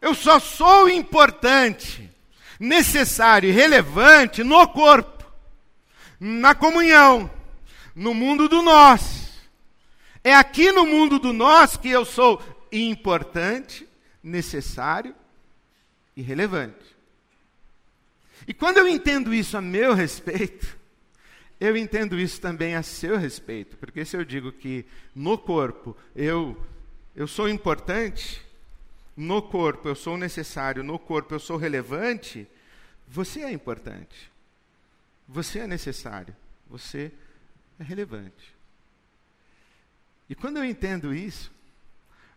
Eu 0.00 0.14
só 0.14 0.40
sou 0.40 0.88
importante, 0.88 2.10
necessário 2.58 3.50
e 3.50 3.52
relevante 3.52 4.42
no 4.42 4.66
corpo, 4.66 5.30
na 6.18 6.54
comunhão, 6.54 7.30
no 7.94 8.14
mundo 8.14 8.48
do 8.48 8.62
nós. 8.62 9.30
É 10.24 10.34
aqui 10.34 10.72
no 10.72 10.86
mundo 10.86 11.18
do 11.18 11.34
nós 11.34 11.76
que 11.76 11.90
eu 11.90 12.06
sou 12.06 12.42
importante, 12.72 13.86
necessário 14.22 15.14
e 16.16 16.22
relevante. 16.22 16.96
E 18.48 18.54
quando 18.54 18.78
eu 18.78 18.88
entendo 18.88 19.34
isso 19.34 19.54
a 19.58 19.60
meu 19.60 19.92
respeito, 19.92 20.78
eu 21.60 21.76
entendo 21.76 22.18
isso 22.18 22.40
também 22.40 22.74
a 22.74 22.82
seu 22.82 23.18
respeito, 23.18 23.76
porque 23.76 24.02
se 24.06 24.16
eu 24.16 24.24
digo 24.24 24.50
que 24.50 24.86
no 25.14 25.36
corpo 25.36 25.94
eu 26.16 26.56
eu 27.14 27.26
sou 27.28 27.48
importante, 27.48 28.44
no 29.16 29.40
corpo 29.40 29.88
eu 29.88 29.94
sou 29.94 30.16
necessário, 30.16 30.82
no 30.82 30.98
corpo 30.98 31.34
eu 31.34 31.40
sou 31.40 31.56
relevante, 31.56 32.46
você 33.06 33.42
é 33.42 33.52
importante. 33.52 34.32
Você 35.28 35.60
é 35.60 35.66
necessário, 35.66 36.34
você 36.68 37.12
é 37.78 37.82
relevante. 37.82 38.54
E 40.28 40.34
quando 40.34 40.58
eu 40.58 40.64
entendo 40.64 41.14
isso, 41.14 41.52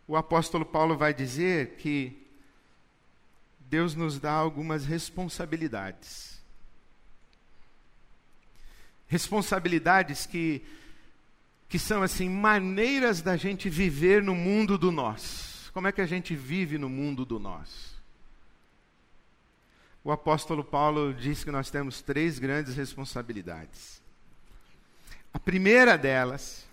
o 0.07 0.15
apóstolo 0.15 0.65
Paulo 0.65 0.97
vai 0.97 1.13
dizer 1.13 1.75
que 1.77 2.25
Deus 3.59 3.95
nos 3.95 4.19
dá 4.19 4.31
algumas 4.31 4.85
responsabilidades. 4.85 6.39
Responsabilidades 9.07 10.25
que 10.25 10.65
que 11.69 11.77
são 11.77 12.01
assim 12.01 12.29
maneiras 12.29 13.21
da 13.21 13.35
gente 13.35 13.69
viver 13.69 14.23
no 14.23 14.33
mundo 14.33 14.77
do 14.77 14.91
nós. 14.91 15.69
Como 15.73 15.87
é 15.87 15.91
que 15.91 16.01
a 16.01 16.05
gente 16.05 16.35
vive 16.35 16.77
no 16.77 16.89
mundo 16.89 17.25
do 17.25 17.39
nós? 17.39 17.95
O 20.03 20.11
apóstolo 20.11 20.63
Paulo 20.63 21.13
diz 21.13 21.43
que 21.43 21.51
nós 21.51 21.69
temos 21.69 22.01
três 22.01 22.39
grandes 22.39 22.75
responsabilidades. 22.75 24.01
A 25.33 25.39
primeira 25.39 25.97
delas 25.97 26.65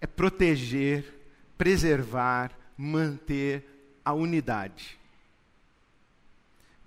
é 0.00 0.06
proteger, 0.06 1.14
preservar, 1.56 2.50
manter 2.76 3.64
a 4.04 4.12
unidade. 4.12 4.98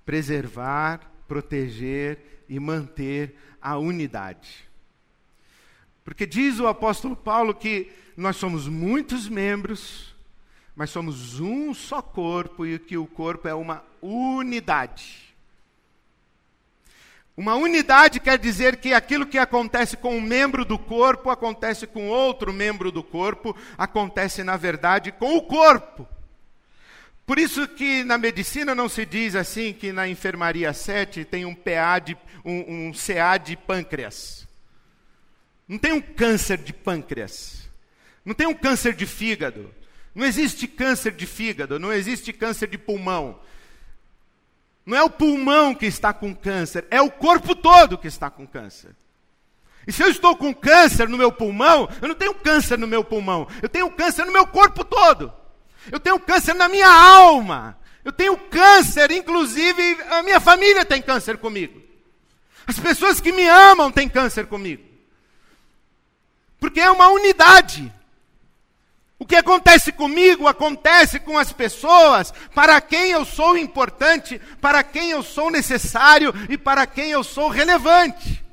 Preservar, 0.06 1.10
proteger 1.28 2.44
e 2.50 2.60
manter 2.60 3.36
a 3.62 3.78
unidade. 3.78 4.69
Porque 6.04 6.26
diz 6.26 6.60
o 6.60 6.68
apóstolo 6.68 7.16
Paulo 7.16 7.54
que 7.54 7.92
nós 8.16 8.36
somos 8.36 8.68
muitos 8.68 9.30
membros, 9.30 10.16
mas 10.76 10.90
somos 10.90 11.40
um 11.40 11.74
só 11.74 12.02
corpo 12.02 12.66
e 12.66 12.80
que 12.80 12.98
o 12.98 13.06
corpo 13.08 13.48
é 13.48 13.54
uma 13.54 13.84
unidade. 14.02 15.30
Uma 17.40 17.56
unidade 17.56 18.20
quer 18.20 18.38
dizer 18.38 18.76
que 18.78 18.94
aquilo 18.94 19.26
que 19.26 19.38
acontece 19.38 19.96
com 19.96 20.18
um 20.18 20.20
membro 20.20 20.66
do 20.66 20.78
corpo 20.78 21.30
acontece 21.30 21.88
com 21.88 22.10
outro 22.10 22.52
membro 22.52 22.92
do 22.92 23.02
corpo, 23.02 23.56
acontece 23.78 24.44
na 24.44 24.58
verdade 24.58 25.14
com 25.14 25.38
o 25.38 25.42
corpo. 25.44 26.06
Por 27.26 27.40
isso 27.40 27.66
que 27.66 28.04
na 28.04 28.18
medicina 28.18 28.76
não 28.76 28.90
se 28.90 29.06
diz 29.06 29.36
assim 29.36 29.72
que 29.72 29.94
na 29.94 30.06
enfermaria 30.06 30.74
7 30.74 31.24
tem 31.24 31.46
um 31.46 31.56
PA 31.56 32.00
de 32.00 32.18
um, 32.44 32.88
um 32.88 32.92
CA 32.92 33.38
de 33.38 33.56
pâncreas. 33.56 34.49
Não 35.70 35.78
tem 35.78 35.94
um 35.94 36.02
câncer 36.02 36.58
de 36.58 36.74
pâncreas. 36.74 37.70
Não 38.26 38.34
tem 38.34 38.48
um 38.48 38.56
câncer 38.56 38.94
de 38.94 39.06
fígado. 39.06 39.72
Não 40.16 40.26
existe 40.26 40.68
câncer 40.68 41.12
de 41.12 41.28
fígado, 41.28 41.80
não 41.80 41.94
existe 41.94 42.34
câncer 42.34 42.68
de 42.68 42.78
pulmão. 42.78 43.40
Não 44.84 44.98
é 44.98 45.04
o 45.04 45.10
pulmão 45.10 45.76
que 45.76 45.86
está 45.86 46.12
com 46.12 46.34
câncer, 46.34 46.86
é 46.90 47.00
o 47.00 47.12
corpo 47.12 47.54
todo 47.54 47.98
que 47.98 48.08
está 48.08 48.28
com 48.28 48.48
câncer. 48.48 48.96
E 49.86 49.92
se 49.92 50.02
eu 50.02 50.10
estou 50.10 50.36
com 50.36 50.54
câncer 50.54 51.08
no 51.08 51.18
meu 51.18 51.32
pulmão, 51.32 51.88
eu 52.02 52.08
não 52.08 52.16
tenho 52.16 52.34
câncer 52.34 52.78
no 52.78 52.88
meu 52.88 53.04
pulmão, 53.04 53.48
eu 53.62 53.70
tenho 53.70 53.90
câncer 53.92 54.26
no 54.26 54.32
meu 54.32 54.48
corpo 54.48 54.84
todo. 54.84 55.32
Eu 55.92 56.00
tenho 56.00 56.20
câncer 56.20 56.56
na 56.56 56.68
minha 56.68 56.90
alma. 56.90 57.78
Eu 58.04 58.12
tenho 58.12 58.36
câncer, 58.36 59.12
inclusive 59.12 59.98
a 60.10 60.24
minha 60.24 60.40
família 60.40 60.84
tem 60.84 61.02
câncer 61.02 61.38
comigo. 61.38 61.80
As 62.66 62.80
pessoas 62.80 63.22
que 63.22 63.32
me 63.32 63.48
amam 63.48 63.92
têm 63.92 64.10
câncer 64.10 64.48
comigo. 64.48 64.89
Porque 66.60 66.80
é 66.80 66.92
uma 66.92 67.10
unidade. 67.10 67.92
O 69.18 69.26
que 69.26 69.36
acontece 69.36 69.92
comigo 69.92 70.48
acontece 70.48 71.20
com 71.20 71.38
as 71.38 71.52
pessoas 71.52 72.34
para 72.56 72.80
quem 72.80 73.12
eu 73.12 73.26
sou 73.26 73.58
importante, 73.58 74.40
para 74.62 74.82
quem 74.82 75.12
eu 75.12 75.22
sou 75.22 75.52
necessário 75.52 76.34
e 76.48 76.58
para 76.58 76.88
quem 76.88 77.12
eu 77.12 77.22
sou 77.24 77.50
relevante. 77.50 78.44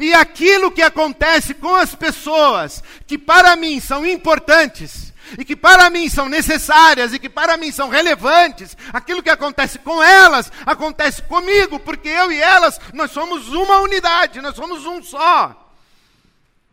E 0.00 0.12
aquilo 0.12 0.72
que 0.72 0.82
acontece 0.82 1.54
com 1.54 1.74
as 1.74 1.94
pessoas 1.94 2.82
que 3.06 3.16
para 3.16 3.54
mim 3.54 3.78
são 3.78 4.04
importantes, 4.04 5.12
e 5.38 5.44
que 5.44 5.54
para 5.54 5.88
mim 5.88 6.08
são 6.08 6.28
necessárias 6.28 7.12
e 7.12 7.18
que 7.18 7.28
para 7.28 7.56
mim 7.56 7.70
são 7.70 7.88
relevantes, 7.88 8.76
aquilo 8.92 9.22
que 9.22 9.30
acontece 9.30 9.78
com 9.78 10.02
elas 10.02 10.50
acontece 10.66 11.22
comigo, 11.22 11.78
porque 11.78 12.08
eu 12.08 12.32
e 12.32 12.40
elas 12.40 12.80
nós 12.92 13.12
somos 13.12 13.48
uma 13.48 13.78
unidade, 13.78 14.40
nós 14.40 14.56
somos 14.56 14.84
um 14.84 15.02
só. 15.02 15.61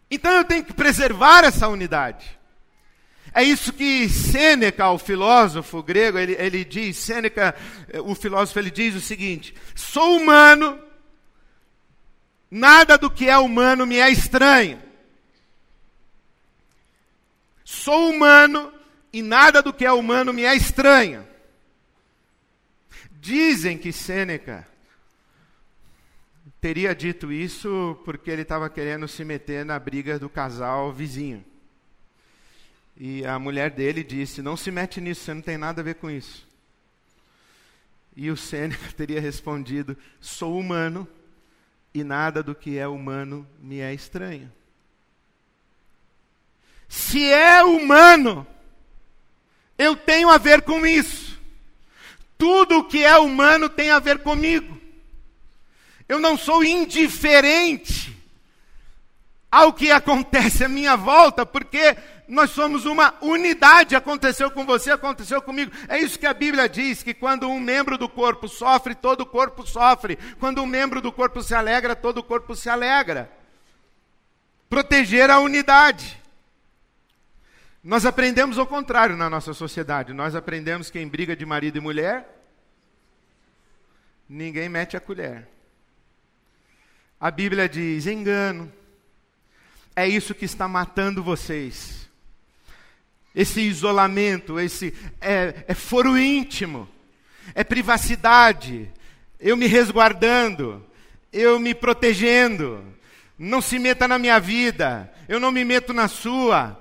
Então 0.10 0.32
eu 0.32 0.44
tenho 0.44 0.64
que 0.64 0.74
preservar 0.74 1.44
essa 1.44 1.68
unidade. 1.68 2.40
É 3.34 3.44
isso 3.44 3.72
que 3.72 4.10
Sêneca, 4.10 4.90
o 4.90 4.98
filósofo 4.98 5.84
grego, 5.84 6.18
ele, 6.18 6.36
ele 6.40 6.66
diz, 6.66 6.98
Sêneca, 6.98 7.56
o 8.04 8.16
filósofo, 8.16 8.58
ele 8.58 8.72
diz 8.72 8.96
o 8.96 9.02
seguinte: 9.02 9.54
sou 9.76 10.18
humano, 10.18 10.80
nada 12.50 12.98
do 12.98 13.10
que 13.10 13.30
é 13.30 13.38
humano 13.38 13.86
me 13.86 13.98
é 13.98 14.10
estranho. 14.10 14.82
Sou 17.64 18.10
humano 18.10 18.74
e 19.14 19.22
nada 19.22 19.62
do 19.62 19.72
que 19.72 19.86
é 19.86 19.92
humano 19.92 20.34
me 20.34 20.44
é 20.44 20.56
estranho. 20.56 21.28
Dizem 23.12 23.78
que 23.78 23.92
Sêneca 23.92 24.68
teria 26.62 26.94
dito 26.94 27.32
isso 27.32 28.00
porque 28.06 28.30
ele 28.30 28.42
estava 28.42 28.70
querendo 28.70 29.08
se 29.08 29.24
meter 29.24 29.66
na 29.66 29.80
briga 29.80 30.20
do 30.20 30.30
casal 30.30 30.92
vizinho. 30.92 31.44
E 32.98 33.26
a 33.26 33.40
mulher 33.40 33.72
dele 33.72 34.04
disse: 34.04 34.42
Não 34.42 34.58
se 34.58 34.70
mete 34.72 35.00
nisso, 35.00 35.22
você 35.22 35.34
não 35.34 35.42
tem 35.42 35.58
nada 35.58 35.82
a 35.82 35.84
ver 35.84 35.96
com 35.96 36.10
isso. 36.10 36.48
E 38.16 38.30
o 38.30 38.36
Sêneca 38.36 38.92
teria 38.96 39.22
respondido: 39.22 39.98
Sou 40.20 40.60
humano 40.60 41.08
e 41.94 42.04
nada 42.04 42.44
do 42.44 42.54
que 42.54 42.78
é 42.78 42.88
humano 42.88 43.48
me 43.60 43.80
é 43.80 43.94
estranho. 43.94 44.52
Se 46.90 47.24
é 47.32 47.64
humano, 47.64 48.46
eu 49.78 49.96
tenho 49.96 50.30
a 50.30 50.38
ver 50.38 50.64
com 50.64 50.86
isso. 50.86 51.40
Tudo 52.38 52.80
o 52.80 52.84
que 52.84 53.04
é 53.04 53.18
humano 53.18 53.70
tem 53.70 53.92
a 53.92 54.00
ver 54.00 54.20
comigo. 54.20 54.79
Eu 56.10 56.20
não 56.20 56.36
sou 56.36 56.64
indiferente 56.64 58.18
ao 59.52 59.72
que 59.72 59.92
acontece 59.92 60.64
à 60.64 60.68
minha 60.68 60.96
volta, 60.98 61.46
porque 61.46 61.96
nós 62.28 62.50
somos 62.50 62.86
uma 62.86 63.14
unidade. 63.22 63.96
Aconteceu 63.96 64.50
com 64.50 64.66
você, 64.66 64.90
aconteceu 64.90 65.40
comigo. 65.40 65.72
É 65.88 66.00
isso 66.00 66.18
que 66.18 66.26
a 66.26 66.34
Bíblia 66.34 66.68
diz: 66.68 67.04
que 67.04 67.14
quando 67.14 67.48
um 67.48 67.60
membro 67.60 67.96
do 67.96 68.10
corpo 68.10 68.48
sofre, 68.48 68.96
todo 68.96 69.22
o 69.22 69.26
corpo 69.26 69.68
sofre. 69.68 70.18
Quando 70.40 70.64
um 70.64 70.66
membro 70.66 71.00
do 71.00 71.12
corpo 71.12 71.44
se 71.44 71.54
alegra, 71.54 71.96
todo 71.96 72.18
o 72.18 72.24
corpo 72.24 72.56
se 72.56 72.70
alegra. 72.70 73.32
Proteger 74.68 75.30
a 75.30 75.40
unidade. 75.40 76.20
Nós 77.84 78.04
aprendemos 78.04 78.58
o 78.58 78.66
contrário 78.66 79.16
na 79.16 79.30
nossa 79.30 79.54
sociedade. 79.54 80.12
Nós 80.12 80.36
aprendemos 80.36 80.90
que 80.90 81.00
em 81.00 81.08
briga 81.08 81.36
de 81.36 81.46
marido 81.46 81.78
e 81.78 81.82
mulher, 81.82 82.28
ninguém 84.28 84.68
mete 84.68 84.98
a 84.98 85.00
colher. 85.00 85.59
A 87.20 87.30
Bíblia 87.32 87.68
diz: 87.68 88.08
engano. 88.08 88.72
É 89.96 90.08
isso 90.08 90.34
que 90.34 90.46
está 90.46 90.68
matando 90.68 91.22
vocês 91.22 92.00
esse 93.34 93.62
isolamento, 93.62 94.60
esse 94.60 94.94
é, 95.22 95.64
é 95.68 95.74
foro 95.74 96.18
íntimo, 96.18 96.90
é 97.54 97.64
privacidade, 97.64 98.92
eu 99.40 99.56
me 99.56 99.68
resguardando, 99.68 100.86
eu 101.32 101.60
me 101.60 101.74
protegendo, 101.74 102.84
não 103.38 103.62
se 103.62 103.80
meta 103.80 104.08
na 104.08 104.20
minha 104.20 104.40
vida, 104.40 105.12
eu 105.28 105.40
não 105.40 105.52
me 105.52 105.64
meto 105.64 105.94
na 105.94 106.08
sua. 106.08 106.80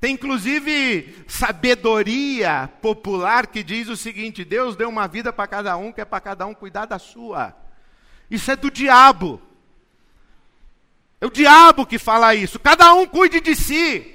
Tem 0.00 0.14
inclusive 0.14 1.24
sabedoria 1.26 2.68
popular 2.80 3.46
que 3.46 3.62
diz 3.62 3.88
o 3.88 3.96
seguinte: 3.96 4.44
Deus 4.44 4.76
deu 4.76 4.88
uma 4.88 5.08
vida 5.08 5.32
para 5.32 5.48
cada 5.48 5.76
um, 5.76 5.90
que 5.90 6.00
é 6.00 6.04
para 6.04 6.20
cada 6.20 6.46
um 6.46 6.54
cuidar 6.54 6.84
da 6.84 6.98
sua. 6.98 7.56
Isso 8.30 8.50
é 8.50 8.56
do 8.56 8.70
diabo. 8.70 9.40
É 11.20 11.26
o 11.26 11.30
diabo 11.30 11.86
que 11.86 11.98
fala 11.98 12.34
isso. 12.34 12.58
Cada 12.58 12.94
um 12.94 13.06
cuide 13.06 13.40
de 13.40 13.54
si. 13.54 14.14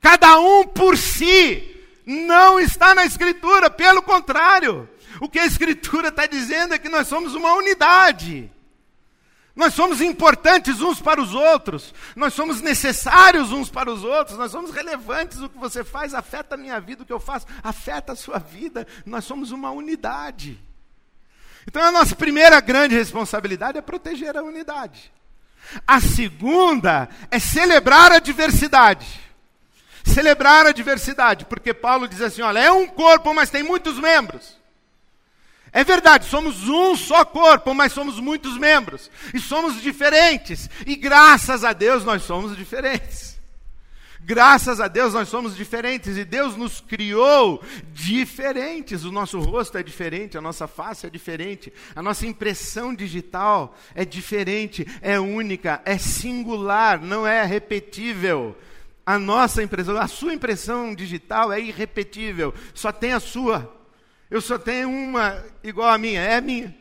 Cada 0.00 0.38
um 0.38 0.66
por 0.66 0.96
si. 0.96 1.66
Não 2.04 2.58
está 2.58 2.94
na 2.94 3.04
Escritura, 3.04 3.70
pelo 3.70 4.02
contrário. 4.02 4.88
O 5.20 5.28
que 5.28 5.38
a 5.38 5.46
Escritura 5.46 6.08
está 6.08 6.26
dizendo 6.26 6.74
é 6.74 6.78
que 6.78 6.88
nós 6.88 7.08
somos 7.08 7.34
uma 7.34 7.54
unidade. 7.54 8.50
Nós 9.54 9.74
somos 9.74 10.00
importantes 10.00 10.80
uns 10.80 11.00
para 11.00 11.20
os 11.20 11.34
outros, 11.34 11.92
nós 12.14 12.32
somos 12.32 12.62
necessários 12.62 13.50
uns 13.50 13.68
para 13.68 13.90
os 13.90 14.04
outros, 14.04 14.38
nós 14.38 14.50
somos 14.52 14.70
relevantes. 14.70 15.40
O 15.40 15.48
que 15.48 15.58
você 15.58 15.82
faz 15.82 16.14
afeta 16.14 16.54
a 16.54 16.58
minha 16.58 16.80
vida, 16.80 17.02
o 17.02 17.06
que 17.06 17.12
eu 17.12 17.20
faço 17.20 17.46
afeta 17.62 18.12
a 18.12 18.16
sua 18.16 18.38
vida. 18.38 18.86
Nós 19.04 19.24
somos 19.24 19.50
uma 19.50 19.70
unidade. 19.70 20.58
Então 21.66 21.82
a 21.82 21.92
nossa 21.92 22.16
primeira 22.16 22.60
grande 22.60 22.94
responsabilidade 22.94 23.76
é 23.76 23.82
proteger 23.82 24.36
a 24.36 24.42
unidade. 24.42 25.12
A 25.86 26.00
segunda 26.00 27.08
é 27.30 27.38
celebrar 27.38 28.12
a 28.12 28.18
diversidade 28.18 29.20
celebrar 30.02 30.66
a 30.66 30.72
diversidade, 30.72 31.44
porque 31.44 31.72
Paulo 31.72 32.08
diz 32.08 32.20
assim: 32.20 32.42
olha, 32.42 32.58
é 32.58 32.72
um 32.72 32.86
corpo, 32.86 33.32
mas 33.32 33.50
tem 33.50 33.62
muitos 33.62 33.98
membros. 33.98 34.58
É 35.72 35.84
verdade, 35.84 36.26
somos 36.26 36.68
um 36.68 36.96
só 36.96 37.24
corpo, 37.24 37.72
mas 37.72 37.92
somos 37.92 38.18
muitos 38.18 38.58
membros. 38.58 39.08
E 39.32 39.38
somos 39.38 39.80
diferentes. 39.80 40.68
E 40.84 40.96
graças 40.96 41.62
a 41.64 41.72
Deus 41.72 42.04
nós 42.04 42.22
somos 42.22 42.56
diferentes. 42.56 43.29
Graças 44.22 44.80
a 44.80 44.86
Deus 44.86 45.14
nós 45.14 45.28
somos 45.28 45.56
diferentes. 45.56 46.16
E 46.16 46.24
Deus 46.24 46.56
nos 46.56 46.80
criou 46.80 47.62
diferentes. 47.92 49.04
O 49.04 49.10
nosso 49.10 49.40
rosto 49.40 49.78
é 49.78 49.82
diferente, 49.82 50.38
a 50.38 50.40
nossa 50.40 50.68
face 50.68 51.06
é 51.06 51.10
diferente, 51.10 51.72
a 51.94 52.02
nossa 52.02 52.26
impressão 52.26 52.94
digital 52.94 53.76
é 53.94 54.04
diferente, 54.04 54.86
é 55.00 55.18
única, 55.18 55.82
é 55.84 55.98
singular, 55.98 57.00
não 57.00 57.26
é 57.26 57.44
repetível. 57.44 58.56
A 59.04 59.18
nossa 59.18 59.62
impressão, 59.62 59.96
a 59.96 60.06
sua 60.06 60.34
impressão 60.34 60.94
digital 60.94 61.52
é 61.52 61.60
irrepetível, 61.60 62.54
só 62.72 62.92
tem 62.92 63.12
a 63.12 63.20
sua. 63.20 63.76
Eu 64.30 64.40
só 64.40 64.56
tenho 64.58 64.88
uma 64.88 65.44
igual 65.64 65.88
a 65.88 65.98
minha, 65.98 66.20
é 66.20 66.36
a 66.36 66.40
minha. 66.40 66.76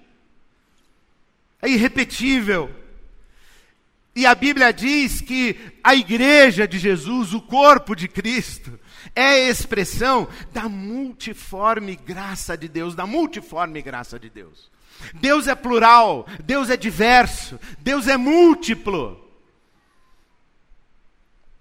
É 1.61 1.67
irrepetível. 1.67 2.69
E 4.15 4.25
a 4.25 4.35
Bíblia 4.35 4.73
diz 4.73 5.21
que 5.21 5.55
a 5.83 5.95
igreja 5.95 6.67
de 6.67 6.77
Jesus, 6.77 7.33
o 7.33 7.41
corpo 7.41 7.95
de 7.95 8.07
Cristo, 8.07 8.79
é 9.15 9.47
expressão 9.47 10.27
da 10.51 10.67
multiforme 10.67 11.95
graça 11.95 12.57
de 12.57 12.67
Deus, 12.67 12.95
da 12.95 13.05
multiforme 13.05 13.81
graça 13.81 14.19
de 14.19 14.29
Deus. 14.29 14.69
Deus 15.13 15.47
é 15.47 15.55
plural, 15.55 16.27
Deus 16.43 16.69
é 16.69 16.75
diverso, 16.75 17.59
Deus 17.79 18.07
é 18.07 18.17
múltiplo. 18.17 19.25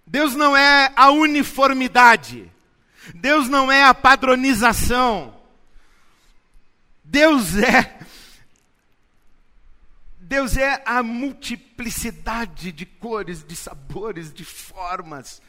Deus 0.06 0.34
não 0.34 0.56
é 0.56 0.92
a 0.96 1.11
uniformidade. 1.11 2.50
Deus 3.14 3.48
não 3.48 3.70
é 3.70 3.84
a 3.84 3.94
padronização. 3.94 5.34
Deus 7.04 7.56
é 7.56 7.97
Deus 10.28 10.58
é 10.58 10.82
a 10.84 11.02
multiplicidade 11.02 12.70
de 12.70 12.84
cores, 12.84 13.42
de 13.42 13.56
sabores, 13.56 14.30
de 14.30 14.44
formas. 14.44 15.40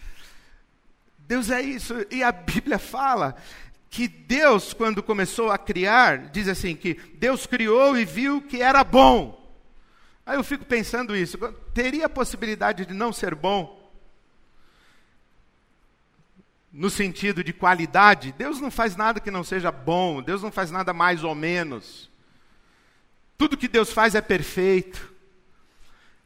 Deus 1.17 1.49
é 1.49 1.61
isso. 1.61 1.93
E 2.09 2.23
a 2.23 2.31
Bíblia 2.31 2.79
fala 2.79 3.35
que 3.89 4.07
Deus, 4.07 4.71
quando 4.71 5.03
começou 5.03 5.51
a 5.51 5.57
criar, 5.57 6.29
diz 6.29 6.47
assim: 6.47 6.77
que 6.77 6.93
Deus 7.15 7.45
criou 7.45 7.97
e 7.97 8.05
viu 8.05 8.41
que 8.41 8.61
era 8.61 8.81
bom. 8.81 9.53
Aí 10.25 10.37
eu 10.37 10.45
fico 10.45 10.63
pensando 10.63 11.13
isso: 11.13 11.37
teria 11.73 12.05
a 12.05 12.09
possibilidade 12.09 12.85
de 12.85 12.93
não 12.93 13.11
ser 13.11 13.35
bom? 13.35 13.77
No 16.71 16.89
sentido 16.89 17.43
de 17.43 17.51
qualidade, 17.51 18.31
Deus 18.31 18.61
não 18.61 18.71
faz 18.71 18.95
nada 18.95 19.19
que 19.19 19.29
não 19.29 19.43
seja 19.43 19.73
bom, 19.73 20.21
Deus 20.21 20.41
não 20.41 20.53
faz 20.53 20.71
nada 20.71 20.93
mais 20.93 21.21
ou 21.21 21.35
menos. 21.35 22.08
Tudo 23.39 23.55
que 23.55 23.69
Deus 23.69 23.93
faz 23.93 24.15
é 24.15 24.21
perfeito. 24.21 25.13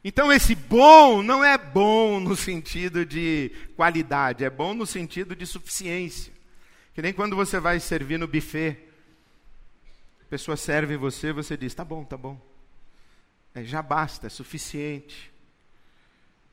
Então, 0.02 0.32
esse 0.32 0.56
bom 0.56 1.22
não 1.22 1.44
é 1.44 1.56
bom 1.56 2.18
no 2.18 2.34
sentido 2.36 3.06
de 3.06 3.52
qualidade, 3.76 4.44
é 4.44 4.50
bom 4.50 4.74
no 4.74 4.84
sentido 4.84 5.36
de 5.36 5.46
suficiência. 5.46 6.32
Que 6.92 7.00
nem 7.00 7.12
quando 7.12 7.36
você 7.36 7.60
vai 7.60 7.78
servir 7.78 8.18
no 8.18 8.26
buffet, 8.26 8.88
a 10.22 10.24
pessoa 10.24 10.56
serve 10.56 10.96
você, 10.96 11.32
você 11.32 11.56
diz: 11.56 11.72
tá 11.72 11.84
bom, 11.84 12.04
tá 12.04 12.16
bom. 12.16 12.36
É, 13.54 13.62
já 13.62 13.80
basta, 13.80 14.26
é 14.26 14.30
suficiente. 14.30 15.32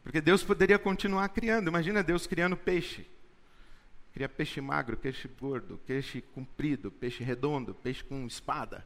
Porque 0.03 0.21
Deus 0.21 0.43
poderia 0.43 0.77
continuar 0.77 1.27
criando. 1.29 1.69
Imagina 1.69 2.03
Deus 2.03 2.27
criando 2.27 2.55
peixe. 2.55 3.07
Cria 4.13 4.29
peixe 4.29 4.61
magro, 4.61 4.95
peixe 4.95 5.27
gordo, 5.27 5.79
peixe 5.87 6.21
comprido, 6.21 6.91
peixe 6.91 7.23
redondo, 7.23 7.73
peixe 7.73 8.03
com 8.03 8.27
espada. 8.27 8.85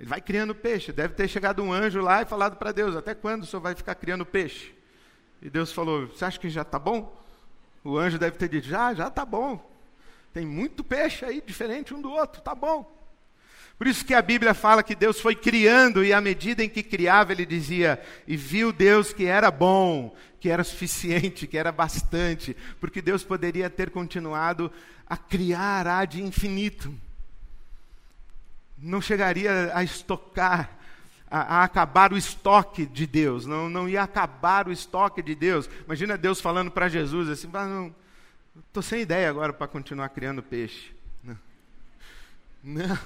Ele 0.00 0.08
vai 0.08 0.20
criando 0.20 0.54
peixe. 0.54 0.92
Deve 0.92 1.12
ter 1.12 1.28
chegado 1.28 1.62
um 1.62 1.70
anjo 1.70 2.00
lá 2.00 2.22
e 2.22 2.24
falado 2.24 2.56
para 2.56 2.72
Deus: 2.72 2.96
Até 2.96 3.14
quando 3.14 3.42
o 3.42 3.46
senhor 3.46 3.60
vai 3.60 3.74
ficar 3.74 3.94
criando 3.94 4.24
peixe? 4.24 4.74
E 5.42 5.50
Deus 5.50 5.70
falou: 5.72 6.06
Você 6.06 6.24
acha 6.24 6.40
que 6.40 6.48
já 6.48 6.62
está 6.62 6.78
bom? 6.78 7.14
O 7.84 7.98
anjo 7.98 8.18
deve 8.18 8.38
ter 8.38 8.48
dito: 8.48 8.66
Já, 8.66 8.94
já 8.94 9.08
está 9.08 9.26
bom. 9.26 9.62
Tem 10.32 10.46
muito 10.46 10.82
peixe 10.82 11.26
aí, 11.26 11.42
diferente 11.46 11.92
um 11.92 12.00
do 12.00 12.10
outro, 12.10 12.38
está 12.38 12.54
bom. 12.54 12.90
Por 13.76 13.86
isso 13.86 14.04
que 14.04 14.14
a 14.14 14.22
Bíblia 14.22 14.54
fala 14.54 14.82
que 14.82 14.94
Deus 14.94 15.20
foi 15.20 15.34
criando 15.34 16.02
e 16.02 16.14
à 16.14 16.20
medida 16.20 16.64
em 16.64 16.68
que 16.70 16.82
criava, 16.82 17.32
ele 17.32 17.44
dizia: 17.44 18.00
E 18.26 18.38
viu 18.38 18.72
Deus 18.72 19.12
que 19.12 19.26
era 19.26 19.50
bom, 19.50 20.16
que 20.40 20.48
era 20.48 20.64
suficiente, 20.64 21.46
que 21.46 21.58
era 21.58 21.70
bastante, 21.70 22.56
porque 22.80 23.02
Deus 23.02 23.22
poderia 23.22 23.68
ter 23.68 23.90
continuado 23.90 24.72
a 25.06 25.18
criar 25.18 25.86
ad 25.86 26.18
infinito 26.22 26.90
não 28.82 29.00
chegaria 29.00 29.70
a 29.74 29.82
estocar, 29.84 30.70
a, 31.30 31.58
a, 31.58 31.64
acabar 31.64 32.12
o 32.12 32.16
estoque 32.16 32.86
de 32.86 33.06
Deus, 33.06 33.46
não, 33.46 33.68
não 33.68 33.88
ia 33.88 34.02
acabar 34.02 34.66
o 34.66 34.72
estoque 34.72 35.22
de 35.22 35.34
Deus. 35.34 35.68
Imagina 35.84 36.16
Deus 36.16 36.40
falando 36.40 36.70
para 36.70 36.88
Jesus 36.88 37.28
assim: 37.28 37.50
ah, 37.52 37.66
não, 37.66 37.94
estou 38.66 38.82
sem 38.82 39.02
ideia 39.02 39.28
agora 39.28 39.52
para 39.52 39.68
continuar 39.68 40.08
criando 40.08 40.42
peixe. 40.42 40.94
Não. 41.22 41.38
não. 42.62 42.98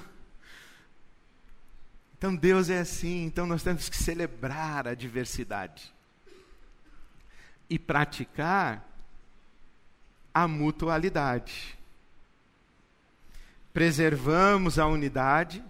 Então 2.17 2.35
Deus 2.35 2.69
é 2.69 2.79
assim, 2.79 3.25
então 3.25 3.45
nós 3.45 3.61
temos 3.61 3.89
que 3.89 3.97
celebrar 3.97 4.87
a 4.87 4.95
diversidade 4.95 5.93
e 7.69 7.77
praticar 7.77 8.87
a 10.33 10.47
mutualidade 10.47 11.77
preservamos 13.75 14.79
a 14.79 14.87
unidade, 14.87 15.61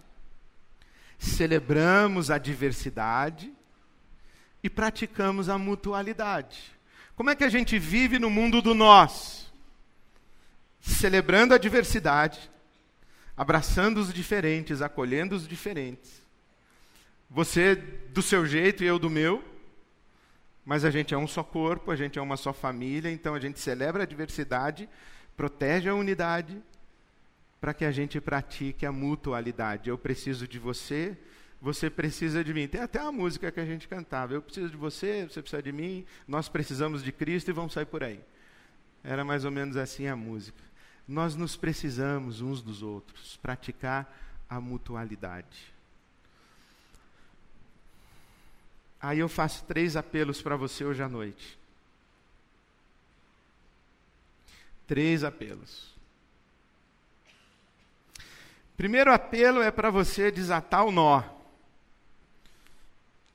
celebramos 1.18 2.30
a 2.30 2.38
diversidade 2.38 3.52
e 4.62 4.70
praticamos 4.70 5.48
a 5.48 5.58
mutualidade. 5.58 6.72
Como 7.16 7.30
é 7.30 7.34
que 7.34 7.42
a 7.42 7.48
gente 7.48 7.80
vive 7.80 8.20
no 8.20 8.30
mundo 8.30 8.62
do 8.62 8.74
nós? 8.74 9.52
Celebrando 10.80 11.52
a 11.52 11.58
diversidade, 11.58 12.48
abraçando 13.36 13.98
os 13.98 14.14
diferentes, 14.14 14.82
acolhendo 14.82 15.34
os 15.34 15.48
diferentes. 15.48 16.22
Você 17.28 17.74
do 17.74 18.22
seu 18.22 18.46
jeito 18.46 18.84
e 18.84 18.86
eu 18.86 19.00
do 19.00 19.10
meu, 19.10 19.42
mas 20.64 20.84
a 20.84 20.92
gente 20.92 21.12
é 21.12 21.18
um 21.18 21.26
só 21.26 21.42
corpo, 21.42 21.90
a 21.90 21.96
gente 21.96 22.20
é 22.20 22.22
uma 22.22 22.36
só 22.36 22.52
família, 22.52 23.10
então 23.10 23.34
a 23.34 23.40
gente 23.40 23.58
celebra 23.58 24.04
a 24.04 24.06
diversidade, 24.06 24.88
protege 25.36 25.88
a 25.88 25.94
unidade 25.96 26.62
para 27.60 27.74
que 27.74 27.84
a 27.84 27.90
gente 27.90 28.20
pratique 28.20 28.84
a 28.86 28.92
mutualidade. 28.92 29.88
Eu 29.88 29.98
preciso 29.98 30.46
de 30.46 30.58
você, 30.58 31.16
você 31.60 31.88
precisa 31.88 32.44
de 32.44 32.52
mim. 32.52 32.68
Tem 32.68 32.80
até 32.80 32.98
a 32.98 33.10
música 33.10 33.50
que 33.50 33.60
a 33.60 33.64
gente 33.64 33.88
cantava. 33.88 34.34
Eu 34.34 34.42
preciso 34.42 34.70
de 34.70 34.76
você, 34.76 35.24
você 35.24 35.40
precisa 35.40 35.62
de 35.62 35.72
mim, 35.72 36.04
nós 36.26 36.48
precisamos 36.48 37.02
de 37.02 37.12
Cristo 37.12 37.48
e 37.48 37.52
vamos 37.52 37.72
sair 37.72 37.86
por 37.86 38.02
aí. 38.02 38.20
Era 39.02 39.24
mais 39.24 39.44
ou 39.44 39.50
menos 39.50 39.76
assim 39.76 40.06
a 40.06 40.16
música. 40.16 40.62
Nós 41.06 41.34
nos 41.36 41.56
precisamos 41.56 42.40
uns 42.40 42.60
dos 42.60 42.82
outros, 42.82 43.36
praticar 43.36 44.12
a 44.48 44.60
mutualidade. 44.60 45.74
Aí 49.00 49.18
eu 49.20 49.28
faço 49.28 49.64
três 49.64 49.96
apelos 49.96 50.42
para 50.42 50.56
você 50.56 50.84
hoje 50.84 51.02
à 51.02 51.08
noite. 51.08 51.58
Três 54.86 55.22
apelos. 55.22 55.95
Primeiro 58.76 59.12
apelo 59.12 59.62
é 59.62 59.70
para 59.70 59.90
você 59.90 60.30
desatar 60.30 60.84
o 60.84 60.92
nó 60.92 61.22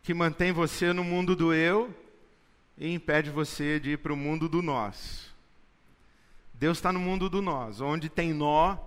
que 0.03 0.13
mantém 0.13 0.51
você 0.51 0.93
no 0.93 1.03
mundo 1.03 1.35
do 1.35 1.53
eu 1.53 1.93
e 2.77 2.93
impede 2.93 3.29
você 3.29 3.79
de 3.79 3.91
ir 3.91 3.97
para 3.97 4.13
o 4.13 4.17
mundo 4.17 4.49
do 4.49 4.61
nós. 4.61 5.31
Deus 6.53 6.77
está 6.77 6.91
no 6.91 6.99
mundo 6.99 7.29
do 7.29 7.41
nós. 7.41 7.81
Onde 7.81 8.09
tem 8.09 8.33
nó, 8.33 8.77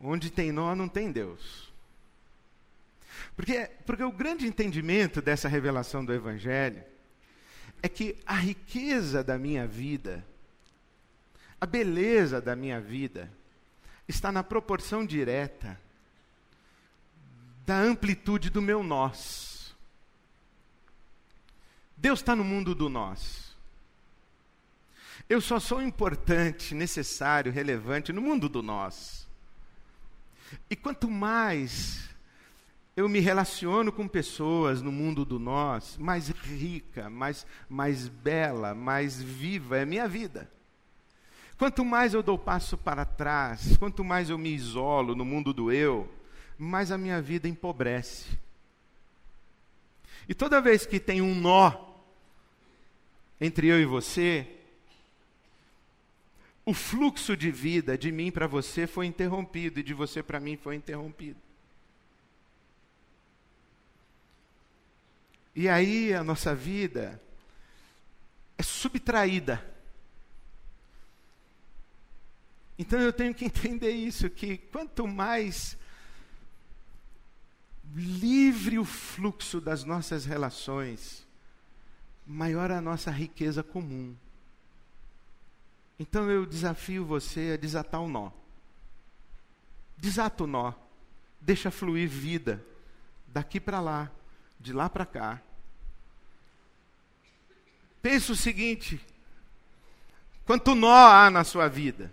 onde 0.00 0.30
tem 0.30 0.50
nó 0.50 0.74
não 0.74 0.88
tem 0.88 1.12
Deus. 1.12 1.72
Porque, 3.36 3.70
porque 3.86 4.02
o 4.02 4.12
grande 4.12 4.46
entendimento 4.46 5.20
dessa 5.20 5.48
revelação 5.48 6.04
do 6.04 6.12
Evangelho 6.12 6.82
é 7.82 7.88
que 7.88 8.16
a 8.26 8.34
riqueza 8.34 9.22
da 9.22 9.38
minha 9.38 9.66
vida, 9.66 10.24
a 11.60 11.66
beleza 11.66 12.40
da 12.40 12.56
minha 12.56 12.80
vida, 12.80 13.30
está 14.08 14.32
na 14.32 14.42
proporção 14.42 15.04
direta 15.04 15.78
da 17.66 17.78
amplitude 17.78 18.48
do 18.48 18.62
meu 18.62 18.82
nós. 18.82 19.76
Deus 21.96 22.20
está 22.20 22.34
no 22.34 22.42
mundo 22.42 22.74
do 22.74 22.88
nós. 22.88 23.54
Eu 25.28 25.40
só 25.40 25.60
sou 25.60 25.82
importante, 25.82 26.74
necessário, 26.74 27.52
relevante 27.52 28.12
no 28.12 28.22
mundo 28.22 28.48
do 28.48 28.62
nós. 28.62 29.28
E 30.70 30.74
quanto 30.74 31.10
mais 31.10 32.08
eu 32.96 33.08
me 33.08 33.20
relaciono 33.20 33.92
com 33.92 34.08
pessoas 34.08 34.80
no 34.80 34.90
mundo 34.90 35.24
do 35.24 35.38
nós, 35.38 35.98
mais 35.98 36.30
rica, 36.30 37.10
mais, 37.10 37.46
mais 37.68 38.08
bela, 38.08 38.74
mais 38.74 39.22
viva 39.22 39.76
é 39.76 39.82
a 39.82 39.86
minha 39.86 40.08
vida. 40.08 40.50
Quanto 41.58 41.84
mais 41.84 42.14
eu 42.14 42.22
dou 42.22 42.38
passo 42.38 42.78
para 42.78 43.04
trás, 43.04 43.76
quanto 43.76 44.04
mais 44.04 44.30
eu 44.30 44.38
me 44.38 44.54
isolo 44.54 45.16
no 45.16 45.24
mundo 45.24 45.52
do 45.52 45.72
eu, 45.72 46.08
mais 46.56 46.92
a 46.92 46.96
minha 46.96 47.20
vida 47.20 47.48
empobrece. 47.48 48.38
E 50.28 50.34
toda 50.34 50.60
vez 50.60 50.86
que 50.86 51.00
tem 51.00 51.20
um 51.20 51.34
nó 51.34 51.72
entre 53.40 53.66
eu 53.66 53.80
e 53.80 53.84
você, 53.84 54.46
o 56.64 56.72
fluxo 56.72 57.36
de 57.36 57.50
vida 57.50 57.98
de 57.98 58.12
mim 58.12 58.30
para 58.30 58.46
você 58.46 58.86
foi 58.86 59.06
interrompido 59.06 59.80
e 59.80 59.82
de 59.82 59.94
você 59.94 60.22
para 60.22 60.38
mim 60.38 60.56
foi 60.56 60.76
interrompido. 60.76 61.40
E 65.56 65.68
aí 65.68 66.14
a 66.14 66.22
nossa 66.22 66.54
vida 66.54 67.20
é 68.56 68.62
subtraída 68.62 69.77
Então 72.78 73.00
eu 73.00 73.12
tenho 73.12 73.34
que 73.34 73.44
entender 73.44 73.90
isso, 73.90 74.30
que 74.30 74.56
quanto 74.56 75.06
mais 75.06 75.76
livre 77.94 78.78
o 78.78 78.84
fluxo 78.84 79.60
das 79.60 79.82
nossas 79.82 80.24
relações, 80.24 81.26
maior 82.26 82.70
a 82.70 82.80
nossa 82.80 83.10
riqueza 83.10 83.62
comum. 83.62 84.14
Então 85.98 86.30
eu 86.30 86.46
desafio 86.46 87.04
você 87.04 87.52
a 87.54 87.56
desatar 87.56 88.00
o 88.00 88.08
nó. 88.08 88.30
Desata 89.96 90.44
o 90.44 90.46
nó 90.46 90.72
deixa 91.40 91.70
fluir 91.70 92.08
vida, 92.08 92.64
daqui 93.26 93.60
para 93.60 93.80
lá, 93.80 94.10
de 94.58 94.72
lá 94.72 94.88
para 94.88 95.06
cá. 95.06 95.40
Pensa 98.02 98.32
o 98.32 98.36
seguinte: 98.36 99.00
quanto 100.44 100.74
nó 100.74 100.94
há 100.94 101.30
na 101.30 101.44
sua 101.44 101.68
vida? 101.68 102.12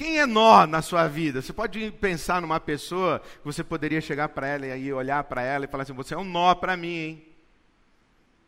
Quem 0.00 0.18
é 0.18 0.24
nó 0.24 0.66
na 0.66 0.80
sua 0.80 1.06
vida? 1.06 1.42
Você 1.42 1.52
pode 1.52 1.90
pensar 1.90 2.40
numa 2.40 2.58
pessoa 2.58 3.20
você 3.44 3.62
poderia 3.62 4.00
chegar 4.00 4.30
para 4.30 4.46
ela 4.46 4.66
e 4.68 4.90
olhar 4.90 5.22
para 5.24 5.42
ela 5.42 5.66
e 5.66 5.68
falar 5.68 5.82
assim: 5.82 5.92
você 5.92 6.14
é 6.14 6.16
um 6.16 6.24
nó 6.24 6.54
para 6.54 6.74
mim, 6.74 6.96
hein? 6.96 7.28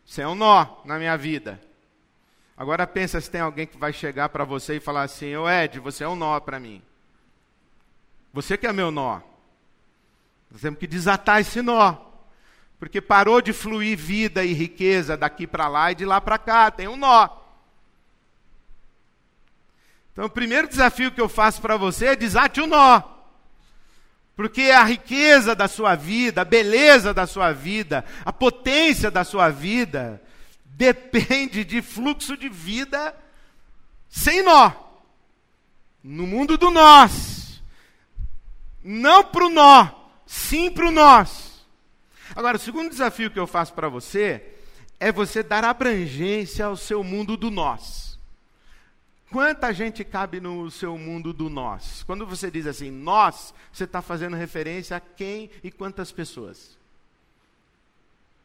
Você 0.07 0.23
é 0.23 0.27
um 0.27 0.35
nó 0.35 0.81
na 0.87 0.99
minha 0.99 1.15
vida. 1.15 1.61
Agora 2.57 2.87
pensa 2.87 3.21
se 3.21 3.31
tem 3.31 3.43
alguém 3.43 3.67
que 3.67 3.77
vai 3.77 3.93
chegar 3.93 4.31
para 4.31 4.45
você 4.45 4.77
e 4.77 4.81
falar 4.81 5.03
assim: 5.03 5.37
Ô 5.37 5.47
Ed, 5.47 5.79
você 5.79 6.05
é 6.05 6.09
um 6.09 6.17
nó 6.17 6.41
para 6.41 6.59
mim. 6.59 6.81
Você 8.33 8.57
que 8.57 8.67
é 8.67 8.73
meu 8.73 8.91
nó. 8.91 9.21
Nós 10.51 10.63
temos 10.63 10.79
que 10.79 10.87
desatar 10.87 11.43
esse 11.43 11.61
nó. 11.61 11.97
Porque 12.79 12.99
parou 12.99 13.43
de 13.43 13.53
fluir 13.53 13.95
vida 13.99 14.43
e 14.43 14.55
riqueza 14.55 15.19
daqui 15.19 15.47
para 15.47 15.69
lá 15.69 15.93
e 15.93 15.97
de 15.97 16.07
lá 16.07 16.19
para 16.19 16.39
cá. 16.39 16.71
Tem 16.71 16.89
um 16.89 16.97
nó. 16.97 17.42
Então, 20.13 20.27
o 20.27 20.31
primeiro 20.31 20.69
desafio 20.69 21.11
que 21.11 21.21
eu 21.21 21.29
faço 21.29 21.61
para 21.61 21.77
você 21.77 22.07
é 22.09 22.17
desate 22.17 22.61
o 22.61 22.67
nó. 22.67 23.03
Porque 24.37 24.63
a 24.63 24.85
riqueza 24.85 25.55
da 25.55 25.69
sua 25.69 25.95
vida, 25.95 26.43
a 26.43 26.45
beleza 26.45 27.15
da 27.15 27.27
sua 27.27 27.53
vida, 27.53 28.05
a 28.25 28.33
potência 28.33 29.11
da 29.11 29.25
sua 29.25 29.49
vida, 29.49 30.23
depende 30.65 31.65
de 31.65 31.81
fluxo 31.83 32.37
de 32.37 32.49
vida 32.49 33.15
sem 34.09 34.43
nó. 34.43 34.73
No 36.03 36.27
mundo 36.27 36.59
do 36.59 36.71
nós. 36.71 37.63
Não 38.85 39.23
para 39.23 39.47
o 39.47 39.51
nó, 39.51 39.89
sim 40.27 40.71
para 40.71 40.89
o 40.89 40.91
nós. 40.91 41.65
Agora, 42.35 42.57
o 42.57 42.61
segundo 42.61 42.91
desafio 42.91 43.31
que 43.31 43.39
eu 43.39 43.47
faço 43.47 43.73
para 43.73 43.89
você 43.89 44.43
é 44.99 45.13
você 45.13 45.43
dar 45.43 45.65
abrangência 45.65 46.67
ao 46.67 46.77
seu 46.77 47.05
mundo 47.05 47.37
do 47.37 47.51
nós. 47.51 48.02
Quanta 49.33 49.73
gente 49.73 50.05
cabe 50.05 50.41
no 50.41 50.71
seu 50.71 50.99
mundo 50.99 51.33
do 51.33 51.49
nós? 51.49 52.03
Quando 52.03 52.27
você 52.27 52.51
diz 52.51 52.67
assim, 52.67 52.91
nós, 52.91 53.55
você 53.73 53.85
está 53.85 54.03
fazendo 54.03 54.37
referência 54.37 54.95
a 54.95 55.01
quem 55.01 55.51
e 55.65 55.71
quantas 55.71 56.13
pessoas? 56.13 56.79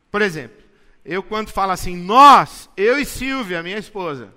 Por 0.10 0.22
exemplo, 0.22 0.64
eu 1.04 1.22
quando 1.22 1.52
falo 1.52 1.74
assim, 1.74 1.98
nós, 1.98 2.70
eu 2.78 2.98
e 2.98 3.06
Silvia, 3.06 3.62
minha 3.62 3.78
esposa, 3.78 4.34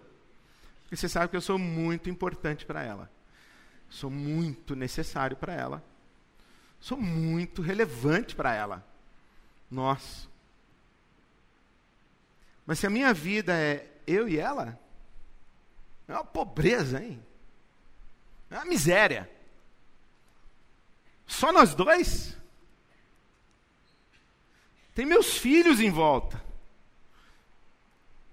porque 0.82 0.96
você 0.96 1.08
sabe 1.08 1.28
que 1.28 1.36
eu 1.36 1.40
sou 1.40 1.56
muito 1.56 2.10
importante 2.10 2.66
para 2.66 2.82
ela. 2.82 3.08
Sou 3.88 4.10
muito 4.10 4.74
necessário 4.74 5.36
para 5.36 5.54
ela. 5.54 5.84
Sou 6.80 6.98
muito 6.98 7.62
relevante 7.62 8.34
para 8.34 8.52
ela. 8.52 8.84
Nós. 9.70 10.28
Mas 12.66 12.80
se 12.80 12.88
a 12.88 12.90
minha 12.90 13.14
vida 13.14 13.52
é 13.56 13.86
eu 14.04 14.28
e 14.28 14.36
ela, 14.36 14.76
é 16.14 16.18
uma 16.18 16.24
pobreza, 16.24 17.02
hein? 17.02 17.22
É 18.50 18.56
uma 18.56 18.64
miséria. 18.64 19.30
Só 21.26 21.52
nós 21.52 21.74
dois? 21.74 22.36
Tem 24.94 25.06
meus 25.06 25.38
filhos 25.38 25.80
em 25.80 25.90
volta. 25.90 26.42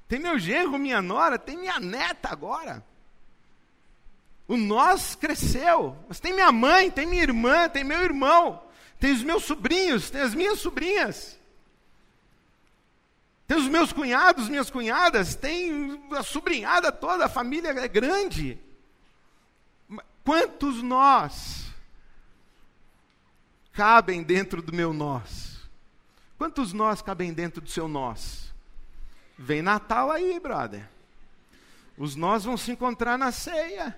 Tem 0.07 0.19
meu 0.19 0.39
genro, 0.39 0.79
minha 0.79 1.01
nora, 1.01 1.37
tem 1.37 1.57
minha 1.57 1.79
neta 1.79 2.29
agora. 2.29 2.83
O 4.47 4.57
nós 4.57 5.13
cresceu. 5.15 5.97
Mas 6.07 6.19
tem 6.19 6.33
minha 6.33 6.51
mãe, 6.51 6.89
tem 6.89 7.05
minha 7.05 7.21
irmã, 7.21 7.69
tem 7.69 7.83
meu 7.83 8.01
irmão, 8.01 8.63
tem 8.99 9.11
os 9.11 9.21
meus 9.21 9.43
sobrinhos, 9.43 10.09
tem 10.09 10.21
as 10.21 10.33
minhas 10.33 10.59
sobrinhas. 10.59 11.36
Tem 13.47 13.55
os 13.55 13.67
meus 13.67 13.93
cunhados, 13.93 14.49
minhas 14.49 14.69
cunhadas, 14.69 15.33
tem 15.33 16.01
a 16.11 16.21
sobrinhada 16.21 16.91
toda, 16.91 17.25
a 17.25 17.29
família 17.29 17.69
é 17.69 17.87
grande. 17.87 18.59
Quantos 20.21 20.83
nós 20.83 21.67
cabem 23.71 24.21
dentro 24.21 24.61
do 24.61 24.73
meu 24.73 24.91
nós? 24.91 25.61
Quantos 26.37 26.73
nós 26.73 27.01
cabem 27.01 27.31
dentro 27.31 27.61
do 27.61 27.69
seu 27.69 27.87
nós? 27.87 28.53
Vem 29.37 29.61
Natal 29.61 30.11
aí, 30.11 30.37
brother. 30.39 30.89
Os 31.97 32.17
nós 32.17 32.43
vão 32.43 32.57
se 32.57 32.71
encontrar 32.71 33.17
na 33.17 33.31
ceia. 33.31 33.97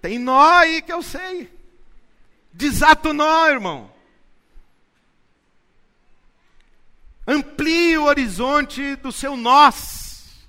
Tem 0.00 0.18
nó 0.18 0.58
aí 0.58 0.82
que 0.82 0.92
eu 0.92 1.00
sei. 1.00 1.48
Desata 2.52 3.10
o 3.10 3.12
nó, 3.12 3.46
irmão. 3.48 3.91
Amplie 7.26 7.96
o 7.98 8.04
horizonte 8.04 8.96
do 8.96 9.12
seu 9.12 9.36
nós. 9.36 10.46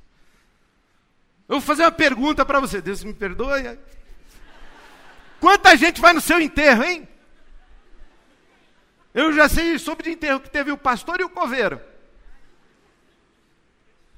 Eu 1.48 1.60
vou 1.60 1.62
fazer 1.62 1.84
uma 1.84 1.92
pergunta 1.92 2.46
para 2.46 2.60
você. 2.60 2.82
Deus 2.82 3.04
me 3.04 3.14
perdoe. 3.14 3.78
Quanta 5.40 5.76
gente 5.76 6.02
vai 6.02 6.14
no 6.14 6.22
seu 6.22 6.40
enterro, 6.40 6.84
hein? 6.84 7.08
Eu 9.14 9.32
já 9.34 9.48
sei 9.48 9.78
sobre 9.78 10.06
de 10.06 10.12
enterro 10.12 10.40
que 10.40 10.50
teve 10.50 10.72
o 10.72 10.78
pastor 10.78 11.20
e 11.20 11.24
o 11.24 11.30
coveiro. 11.30 11.80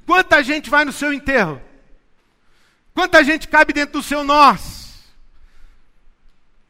Quanta 0.06 0.42
gente 0.44 0.70
vai 0.70 0.86
no 0.86 0.94
seu 0.94 1.12
enterro? 1.12 1.62
Quanta 2.94 3.24
gente 3.24 3.48
cabe 3.48 3.74
dentro 3.74 4.00
do 4.00 4.04
seu 4.04 4.24
nós? 4.24 5.04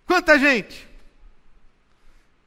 Quanta 0.07 0.39
gente? 0.39 0.87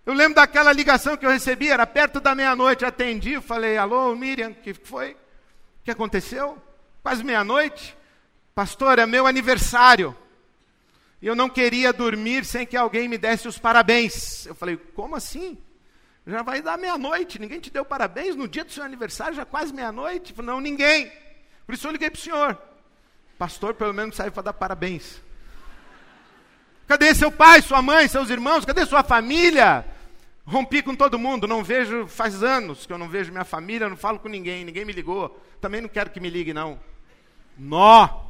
Eu 0.09 0.15
lembro 0.15 0.37
daquela 0.37 0.73
ligação 0.73 1.19
que 1.19 1.27
eu 1.27 1.31
recebi, 1.31 1.69
era 1.69 1.87
perto 1.87 2.19
da 2.19 2.35
meia-noite, 2.35 2.83
atendi, 2.83 3.39
falei, 3.43 3.77
alô, 3.77 4.17
Miriam, 4.17 4.49
o 4.49 4.55
que 4.55 4.73
foi? 4.73 5.11
O 5.11 5.85
que 5.85 5.91
aconteceu? 5.91 6.57
Quase 7.03 7.23
meia-noite. 7.23 7.95
Pastor, 8.55 8.99
é 8.99 9.05
meu 9.05 9.27
aniversário. 9.27 10.17
E 11.21 11.27
eu 11.27 11.35
não 11.37 11.51
queria 11.51 11.93
dormir 11.93 12.47
sem 12.47 12.65
que 12.65 12.75
alguém 12.75 13.07
me 13.07 13.19
desse 13.19 13.47
os 13.47 13.59
parabéns. 13.59 14.47
Eu 14.47 14.55
falei, 14.55 14.79
como 14.79 15.15
assim? 15.15 15.59
Já 16.27 16.41
vai 16.41 16.63
dar 16.63 16.79
meia-noite, 16.79 17.39
ninguém 17.39 17.61
te 17.61 17.69
deu 17.69 17.85
parabéns 17.85 18.35
no 18.35 18.49
dia 18.49 18.65
do 18.65 18.73
seu 18.73 18.85
aniversário, 18.85 19.35
já 19.35 19.45
quase 19.45 19.75
meia-noite. 19.75 20.35
Não, 20.41 20.59
ninguém. 20.59 21.13
Por 21.67 21.75
isso 21.75 21.87
eu 21.87 21.93
liguei 21.93 22.09
para 22.09 22.19
o 22.19 22.23
senhor. 22.23 22.59
Pastor, 23.37 23.75
pelo 23.75 23.93
menos 23.93 24.17
saiu 24.17 24.33
para 24.33 24.45
dar 24.45 24.53
parabéns. 24.55 25.21
Cadê 26.87 27.15
seu 27.15 27.31
pai, 27.31 27.61
sua 27.61 27.83
mãe, 27.83 28.09
seus 28.09 28.31
irmãos? 28.31 28.65
Cadê 28.65 28.87
sua 28.87 29.05
família? 29.05 29.85
Rompi 30.49 30.83
com 30.83 30.97
todo 30.97 31.19
mundo, 31.19 31.47
não 31.47 31.63
vejo, 31.63 32.07
faz 32.07 32.43
anos 32.43 32.87
que 32.87 32.93
eu 32.93 32.97
não 32.97 33.07
vejo 33.07 33.31
minha 33.31 33.45
família, 33.45 33.87
não 33.87 33.99
falo 33.99 34.19
com 34.19 34.31
ninguém, 34.31 34.65
ninguém 34.65 34.83
me 34.83 34.95
ligou. 34.95 35.39
Também 35.61 35.83
não 35.83 35.91
quero 35.91 36.09
que 36.09 36.19
me 36.19 36.31
ligue, 36.31 36.55
não. 36.55 36.81
Nó. 37.59 38.25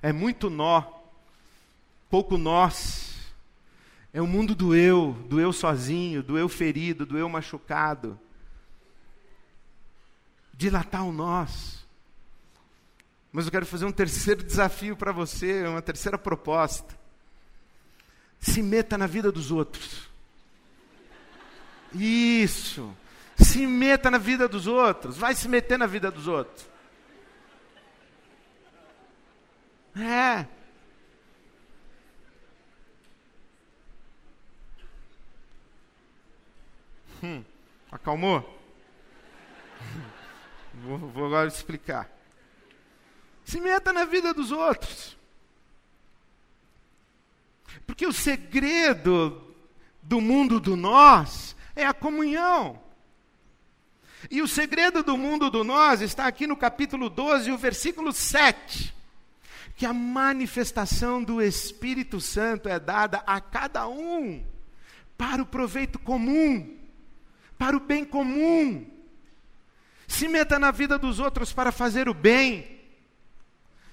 É 0.00 0.12
muito 0.12 0.48
nó. 0.48 0.84
Pouco 2.08 2.38
nós. 2.38 3.16
É 4.12 4.22
o 4.22 4.28
mundo 4.28 4.54
do 4.54 4.76
eu, 4.76 5.14
do 5.28 5.40
eu 5.40 5.52
sozinho, 5.52 6.22
do 6.22 6.38
eu 6.38 6.48
ferido, 6.48 7.04
do 7.04 7.18
eu 7.18 7.28
machucado. 7.28 8.16
Dilatar 10.54 11.04
o 11.04 11.10
nós. 11.10 11.84
Mas 13.32 13.46
eu 13.46 13.50
quero 13.50 13.66
fazer 13.66 13.86
um 13.86 13.92
terceiro 13.92 14.44
desafio 14.44 14.96
para 14.96 15.10
você, 15.10 15.66
uma 15.66 15.82
terceira 15.82 16.16
proposta. 16.16 16.96
Se 18.38 18.62
meta 18.62 18.96
na 18.96 19.08
vida 19.08 19.32
dos 19.32 19.50
outros. 19.50 20.14
Isso. 21.98 22.96
Se 23.36 23.66
meta 23.66 24.10
na 24.10 24.18
vida 24.18 24.48
dos 24.48 24.66
outros. 24.66 25.16
Vai 25.16 25.34
se 25.34 25.48
meter 25.48 25.78
na 25.78 25.86
vida 25.86 26.10
dos 26.10 26.26
outros. 26.26 26.68
É. 29.96 30.46
Hum, 37.22 37.42
acalmou? 37.90 38.54
Vou, 40.74 40.98
vou 40.98 41.24
agora 41.24 41.48
explicar. 41.48 42.06
Se 43.42 43.58
meta 43.58 43.94
na 43.94 44.04
vida 44.04 44.34
dos 44.34 44.52
outros. 44.52 45.16
Porque 47.86 48.06
o 48.06 48.12
segredo 48.12 49.54
do 50.02 50.20
mundo 50.20 50.60
do 50.60 50.76
nós 50.76 51.55
é 51.76 51.86
a 51.86 51.94
comunhão. 51.94 52.82
E 54.28 54.42
o 54.42 54.48
segredo 54.48 55.04
do 55.04 55.16
mundo 55.16 55.48
do 55.50 55.62
nós 55.62 56.00
está 56.00 56.26
aqui 56.26 56.46
no 56.46 56.56
capítulo 56.56 57.08
12, 57.08 57.52
o 57.52 57.58
versículo 57.58 58.12
7. 58.12 58.92
Que 59.76 59.86
a 59.86 59.92
manifestação 59.92 61.22
do 61.22 61.40
Espírito 61.40 62.20
Santo 62.20 62.68
é 62.68 62.80
dada 62.80 63.22
a 63.26 63.40
cada 63.40 63.86
um 63.86 64.44
para 65.16 65.42
o 65.42 65.46
proveito 65.46 65.98
comum 65.98 66.76
para 67.58 67.76
o 67.76 67.80
bem 67.80 68.04
comum. 68.04 68.86
Se 70.06 70.28
meta 70.28 70.58
na 70.58 70.70
vida 70.70 70.98
dos 70.98 71.18
outros 71.18 71.52
para 71.52 71.72
fazer 71.72 72.08
o 72.08 72.14
bem. 72.14 72.80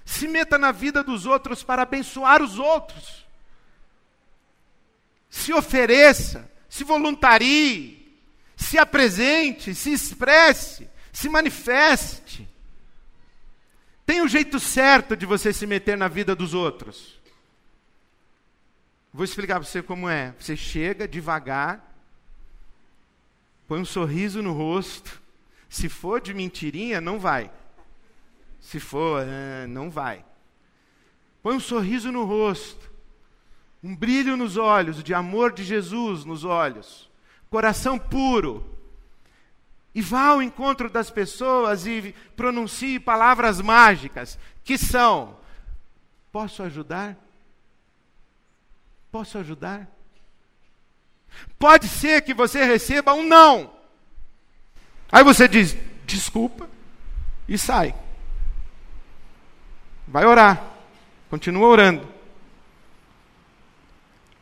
Se 0.05 0.27
meta 0.27 0.57
na 0.57 0.71
vida 0.71 1.03
dos 1.03 1.25
outros 1.25 1.63
para 1.63 1.83
abençoar 1.83 2.41
os 2.41 2.59
outros. 2.59 3.25
Se 5.29 5.53
ofereça, 5.53 6.49
se 6.73 6.83
voluntarie, 6.83 8.17
se 8.55 8.79
apresente, 8.79 9.75
se 9.75 9.93
expresse, 9.93 10.89
se 11.11 11.29
manifeste. 11.29 12.49
Tem 14.07 14.23
um 14.23 14.27
jeito 14.27 14.59
certo 14.59 15.15
de 15.15 15.23
você 15.23 15.53
se 15.53 15.67
meter 15.67 15.95
na 15.95 16.07
vida 16.07 16.35
dos 16.35 16.55
outros. 16.55 17.21
Vou 19.13 19.23
explicar 19.23 19.59
para 19.59 19.69
você 19.69 19.83
como 19.83 20.09
é. 20.09 20.33
Você 20.39 20.57
chega 20.57 21.07
devagar, 21.07 21.95
põe 23.67 23.79
um 23.79 23.85
sorriso 23.85 24.41
no 24.41 24.51
rosto. 24.51 25.21
Se 25.69 25.87
for 25.87 26.19
de 26.19 26.33
mentirinha, 26.33 26.99
não 26.99 27.19
vai. 27.19 27.51
Se 28.59 28.79
for, 28.79 29.23
é, 29.23 29.67
não 29.67 29.91
vai. 29.91 30.25
Põe 31.43 31.55
um 31.55 31.59
sorriso 31.59 32.11
no 32.11 32.23
rosto, 32.23 32.91
um 33.83 33.93
brilho 33.93 34.37
nos 34.37 34.55
olhos, 34.55 35.03
de 35.03 35.13
amor 35.13 35.51
de 35.51 35.63
Jesus 35.63 36.23
nos 36.23 36.45
olhos, 36.45 37.09
coração 37.49 37.99
puro. 37.99 38.65
E 39.93 40.01
vá 40.01 40.27
ao 40.27 40.41
encontro 40.41 40.89
das 40.89 41.11
pessoas 41.11 41.85
e 41.85 42.15
pronuncie 42.35 42.99
palavras 42.99 43.59
mágicas, 43.59 44.39
que 44.63 44.77
são: 44.77 45.37
Posso 46.31 46.63
ajudar? 46.63 47.17
Posso 49.11 49.37
ajudar? 49.37 49.87
Pode 51.59 51.87
ser 51.87 52.21
que 52.21 52.33
você 52.33 52.63
receba 52.63 53.13
um 53.13 53.23
não. 53.27 53.71
Aí 55.11 55.23
você 55.23 55.47
diz: 55.47 55.77
Desculpa, 56.05 56.67
e 57.47 57.57
sai. 57.57 57.93
Vai 60.07 60.25
orar. 60.25 60.63
Continua 61.29 61.67
orando. 61.67 62.12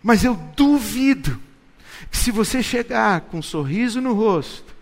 Mas 0.01 0.23
eu 0.23 0.35
duvido 0.55 1.39
que 2.09 2.17
se 2.17 2.31
você 2.31 2.63
chegar 2.63 3.21
com 3.21 3.37
um 3.39 3.41
sorriso 3.41 4.01
no 4.01 4.13
rosto, 4.13 4.73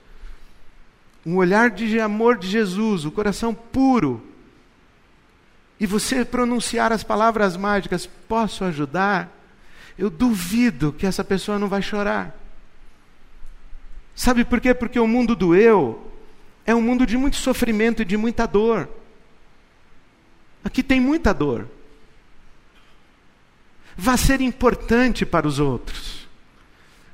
um 1.26 1.36
olhar 1.36 1.70
de 1.70 2.00
amor 2.00 2.38
de 2.38 2.48
Jesus, 2.48 3.06
o 3.06 3.12
coração 3.12 3.54
puro, 3.54 4.26
e 5.80 5.86
você 5.86 6.26
pronunciar 6.26 6.92
as 6.92 7.04
palavras 7.04 7.56
mágicas, 7.56 8.06
posso 8.06 8.64
ajudar? 8.66 9.30
Eu 9.98 10.10
duvido 10.10 10.94
que 10.94 11.06
essa 11.06 11.24
pessoa 11.24 11.60
não 11.60 11.68
vai 11.68 11.82
chorar. 11.82 12.36
Sabe 14.16 14.44
por 14.44 14.60
quê? 14.60 14.74
Porque 14.74 15.00
o 15.00 15.08
mundo 15.08 15.36
do 15.36 15.56
eu 15.56 16.12
é 16.66 16.76
um 16.76 16.82
mundo 16.82 17.06
de 17.06 17.18
muito 17.18 17.38
sofrimento 17.38 18.02
e 18.02 18.06
de 18.06 18.18
muita 18.18 18.46
dor. 18.46 18.90
Aqui 20.64 20.84
tem 20.84 21.00
muita 21.00 21.34
dor. 21.34 21.68
Vá 24.02 24.16
ser 24.16 24.40
importante 24.40 25.26
para 25.26 25.46
os 25.46 25.60
outros. 25.60 26.26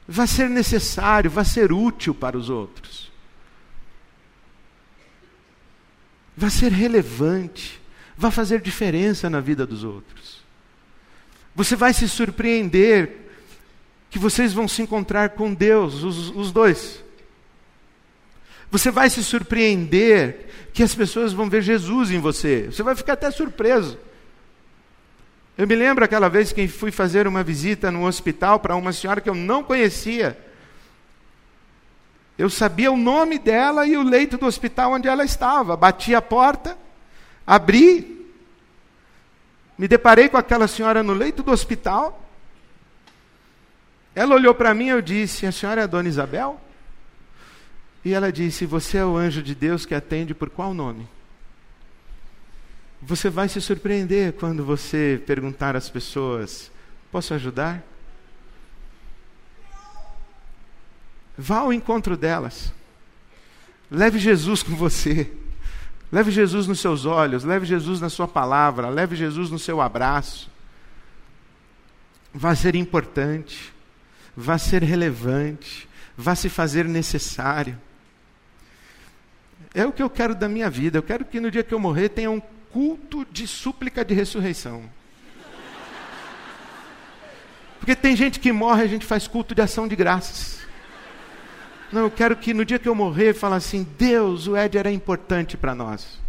Vá 0.08 0.28
ser 0.28 0.48
necessário, 0.48 1.32
vá 1.32 1.43
ser 1.43 1.71
útil 1.71 2.13
para 2.13 2.38
os 2.38 2.48
outros. 2.48 3.12
Vá 6.38 6.48
ser 6.48 6.71
relevante. 6.71 7.82
Vá 8.15 8.30
fazer 8.30 8.62
diferença 8.62 9.32
na 9.32 9.39
vida 9.39 9.65
dos 9.65 9.84
outros. 9.84 10.43
Você 11.56 11.76
vai 11.76 11.91
se 11.91 12.08
surpreender 12.08 13.32
que 14.12 14.19
vocês 14.19 14.54
vão 14.54 14.67
se 14.67 14.84
encontrar 14.84 15.30
com 15.30 15.56
Deus, 15.56 16.04
os, 16.04 16.30
os 16.36 16.52
dois. 16.52 17.04
Você 18.69 18.91
vai 18.91 19.10
se 19.10 19.24
surpreender 19.24 20.69
que 20.71 20.84
as 20.84 20.93
pessoas 20.93 21.34
vão 21.34 21.50
ver 21.50 21.63
Jesus 21.63 22.12
em 22.12 22.19
você. 22.19 22.67
Você 22.67 22.84
vai 22.84 22.95
ficar 22.95 23.13
até 23.13 23.32
surpreso. 23.32 23.98
Eu 25.58 25.65
me 25.65 25.76
lembro 25.76 26.04
aquela 26.04 26.30
vez 26.30 26.52
que 26.52 26.68
fui 26.68 26.91
fazer 26.91 27.28
uma 27.28 27.44
visita 27.44 27.89
no 27.89 28.06
hospital 28.06 28.60
para 28.60 28.76
uma 28.76 28.91
senhora 28.91 29.22
que 29.22 29.30
eu 29.30 29.36
não 29.36 29.63
conhecia. 29.63 30.38
Eu 32.38 32.50
sabia 32.50 32.91
o 32.91 32.98
nome 32.98 33.39
dela 33.39 33.88
e 33.88 33.96
o 33.96 34.04
leito 34.04 34.38
do 34.38 34.46
hospital 34.46 34.91
onde 34.91 35.08
ela 35.08 35.24
estava. 35.24 35.78
Bati 35.78 36.13
a 36.13 36.22
porta, 36.22 36.78
abri, 37.48 38.30
me 39.78 39.88
deparei 39.88 40.28
com 40.28 40.38
aquela 40.38 40.68
senhora 40.68 41.02
no 41.02 41.13
leito 41.13 41.41
do 41.41 41.52
hospital. 41.52 42.22
Ela 44.13 44.36
olhou 44.36 44.54
para 44.54 44.74
mim 44.74 44.86
e 44.86 44.89
eu 44.89 45.02
disse: 45.02 45.46
A 45.46 45.52
senhora 45.54 45.82
é 45.82 45.84
a 45.86 45.88
dona 45.88 46.10
Isabel? 46.10 46.60
E 48.04 48.13
ela 48.13 48.32
disse: 48.32 48.65
Você 48.65 48.98
é 48.98 49.06
o 49.06 49.15
anjo 49.15 49.41
de 49.41 49.56
Deus 49.56 49.86
que 49.86 49.96
atende 49.96 50.34
por 50.34 50.50
qual 50.50 50.74
nome? 50.74 51.08
Você 53.08 53.30
vai 53.30 53.48
se 53.48 53.62
surpreender 53.62 54.34
quando 54.34 54.65
você 54.65 55.22
perguntar 55.28 55.76
às 55.76 55.88
pessoas: 55.88 56.72
Posso 57.12 57.36
ajudar? 57.36 57.84
Vá 61.38 61.60
ao 61.60 61.72
encontro 61.72 62.18
delas. 62.18 62.74
Leve 63.91 64.18
Jesus 64.18 64.63
com 64.63 64.76
você. 64.76 65.32
Leve 66.12 66.32
Jesus 66.32 66.65
nos 66.65 66.80
seus 66.80 67.06
olhos, 67.06 67.44
leve 67.44 67.65
Jesus 67.65 68.00
na 68.00 68.10
sua 68.10 68.28
palavra, 68.28 68.89
leve 68.89 69.15
Jesus 69.15 69.52
no 69.52 69.60
seu 69.60 69.82
abraço. 69.82 70.50
Vá 72.34 72.56
ser 72.56 72.74
importante, 72.74 73.72
vá 74.36 74.58
ser 74.58 74.82
relevante, 74.82 75.88
vá 76.18 76.34
se 76.34 76.50
fazer 76.50 76.86
necessário. 76.86 77.78
É 79.76 79.86
o 79.86 79.91
que 79.91 80.02
eu 80.02 80.10
quero 80.10 80.34
da 80.34 80.50
minha 80.50 80.70
vida. 80.70 80.98
Eu 80.98 81.04
quero 81.04 81.24
que 81.24 81.39
no 81.39 81.52
dia 81.52 81.63
que 81.63 81.74
eu 81.74 81.80
morrer 81.80 82.10
tenha 82.10 82.32
um 82.32 82.41
culto 82.76 83.26
de 83.32 83.48
súplica 83.48 84.04
de 84.04 84.14
ressurreição. 84.14 84.84
Porque 87.80 87.96
tem 87.96 88.18
gente 88.18 88.38
que 88.38 88.52
morre 88.52 88.84
a 88.84 88.88
gente 88.88 89.06
faz 89.06 89.30
culto 89.30 89.56
de 89.56 89.62
ação 89.62 89.88
de 89.88 89.96
graças. 89.96 90.60
Não, 91.90 92.02
eu 92.02 92.12
quero 92.12 92.36
que 92.36 92.54
no 92.54 92.66
dia 92.66 92.78
que 92.78 92.90
eu 92.90 92.94
morrer, 92.94 93.34
fale 93.34 93.56
assim: 93.56 93.88
Deus, 93.98 94.46
o 94.46 94.58
Ed 94.58 94.78
era 94.78 94.92
importante 94.92 95.56
para 95.56 95.74
nós. 95.74 96.20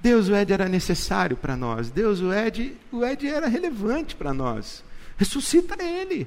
Deus, 0.00 0.30
o 0.30 0.34
Ed 0.34 0.54
era 0.54 0.70
necessário 0.70 1.36
para 1.36 1.54
nós. 1.54 1.90
Deus, 1.90 2.22
o 2.22 2.32
Ed, 2.32 2.74
o 2.90 3.04
Ed 3.04 3.28
era 3.28 3.46
relevante 3.46 4.16
para 4.16 4.32
nós. 4.32 4.82
Ressuscita 5.18 5.76
ele. 5.84 6.26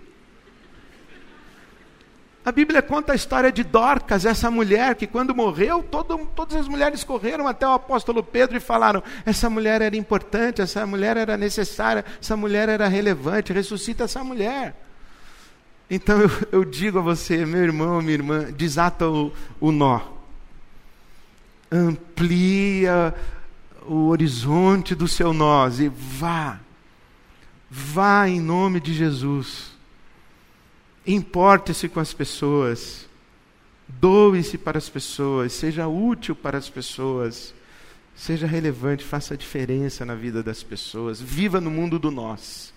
A 2.50 2.52
Bíblia 2.52 2.82
conta 2.82 3.14
a 3.14 3.16
história 3.16 3.52
de 3.52 3.64
Dorcas, 3.64 4.26
essa 4.26 4.50
mulher 4.50 4.96
que 4.96 5.06
quando 5.06 5.36
morreu, 5.36 5.84
todo, 5.84 6.18
todas 6.36 6.56
as 6.56 6.68
mulheres 6.68 7.04
correram 7.04 7.48
até 7.48 7.68
o 7.68 7.74
apóstolo 7.74 8.24
Pedro 8.24 8.58
e 8.58 8.60
falaram: 8.60 9.04
essa 9.24 9.48
mulher 9.52 9.84
era 9.84 9.96
importante, 9.96 10.60
essa 10.60 10.84
mulher 10.84 11.16
era 11.16 11.38
necessária, 11.38 12.04
essa 12.20 12.36
mulher 12.36 12.68
era 12.68 12.88
relevante, 12.88 13.54
ressuscita 13.54 14.06
essa 14.06 14.24
mulher. 14.24 14.76
Então 15.88 16.20
eu, 16.20 16.32
eu 16.52 16.66
digo 16.66 16.98
a 16.98 17.04
você, 17.04 17.46
meu 17.46 17.62
irmão, 17.62 18.02
minha 18.02 18.16
irmã, 18.16 18.52
desata 18.52 19.08
o, 19.08 19.32
o 19.60 19.72
nó, 19.72 20.02
amplia 21.72 23.14
o 23.86 24.08
horizonte 24.08 24.96
do 24.96 25.08
seu 25.08 25.34
nós 25.34 25.80
e 25.80 25.88
vá, 25.88 26.60
vá 27.70 28.28
em 28.28 28.42
nome 28.42 28.80
de 28.80 28.92
Jesus. 28.92 29.69
Importe-se 31.12 31.90
com 31.90 32.00
as 32.00 32.14
pessoas. 32.14 33.08
Doe-se 33.88 34.60
para 34.60 34.78
as 34.78 34.88
pessoas. 34.88 35.54
Seja 35.54 35.88
útil 35.88 36.36
para 36.36 36.56
as 36.56 36.70
pessoas. 36.70 37.52
Seja 38.16 38.46
relevante, 38.46 39.04
faça 39.04 39.36
diferença 39.36 40.06
na 40.06 40.14
vida 40.14 40.44
das 40.44 40.62
pessoas. 40.62 41.20
Viva 41.20 41.60
no 41.60 41.72
mundo 41.72 41.98
do 41.98 42.12
nós. 42.12 42.72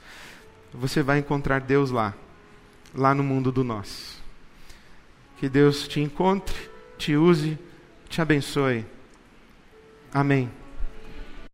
Você 0.73 1.03
vai 1.03 1.19
encontrar 1.19 1.61
Deus 1.61 1.91
lá, 1.91 2.15
lá 2.95 3.15
no 3.15 3.23
mundo 3.23 3.53
do 3.53 3.63
nós. 3.63 4.17
Que 5.37 5.51
Deus 5.51 5.87
te 5.87 6.01
encontre, 6.01 6.57
te 6.97 7.15
use, 7.15 7.59
te 8.09 8.23
abençoe. 8.23 8.87
Amém. 10.15 10.51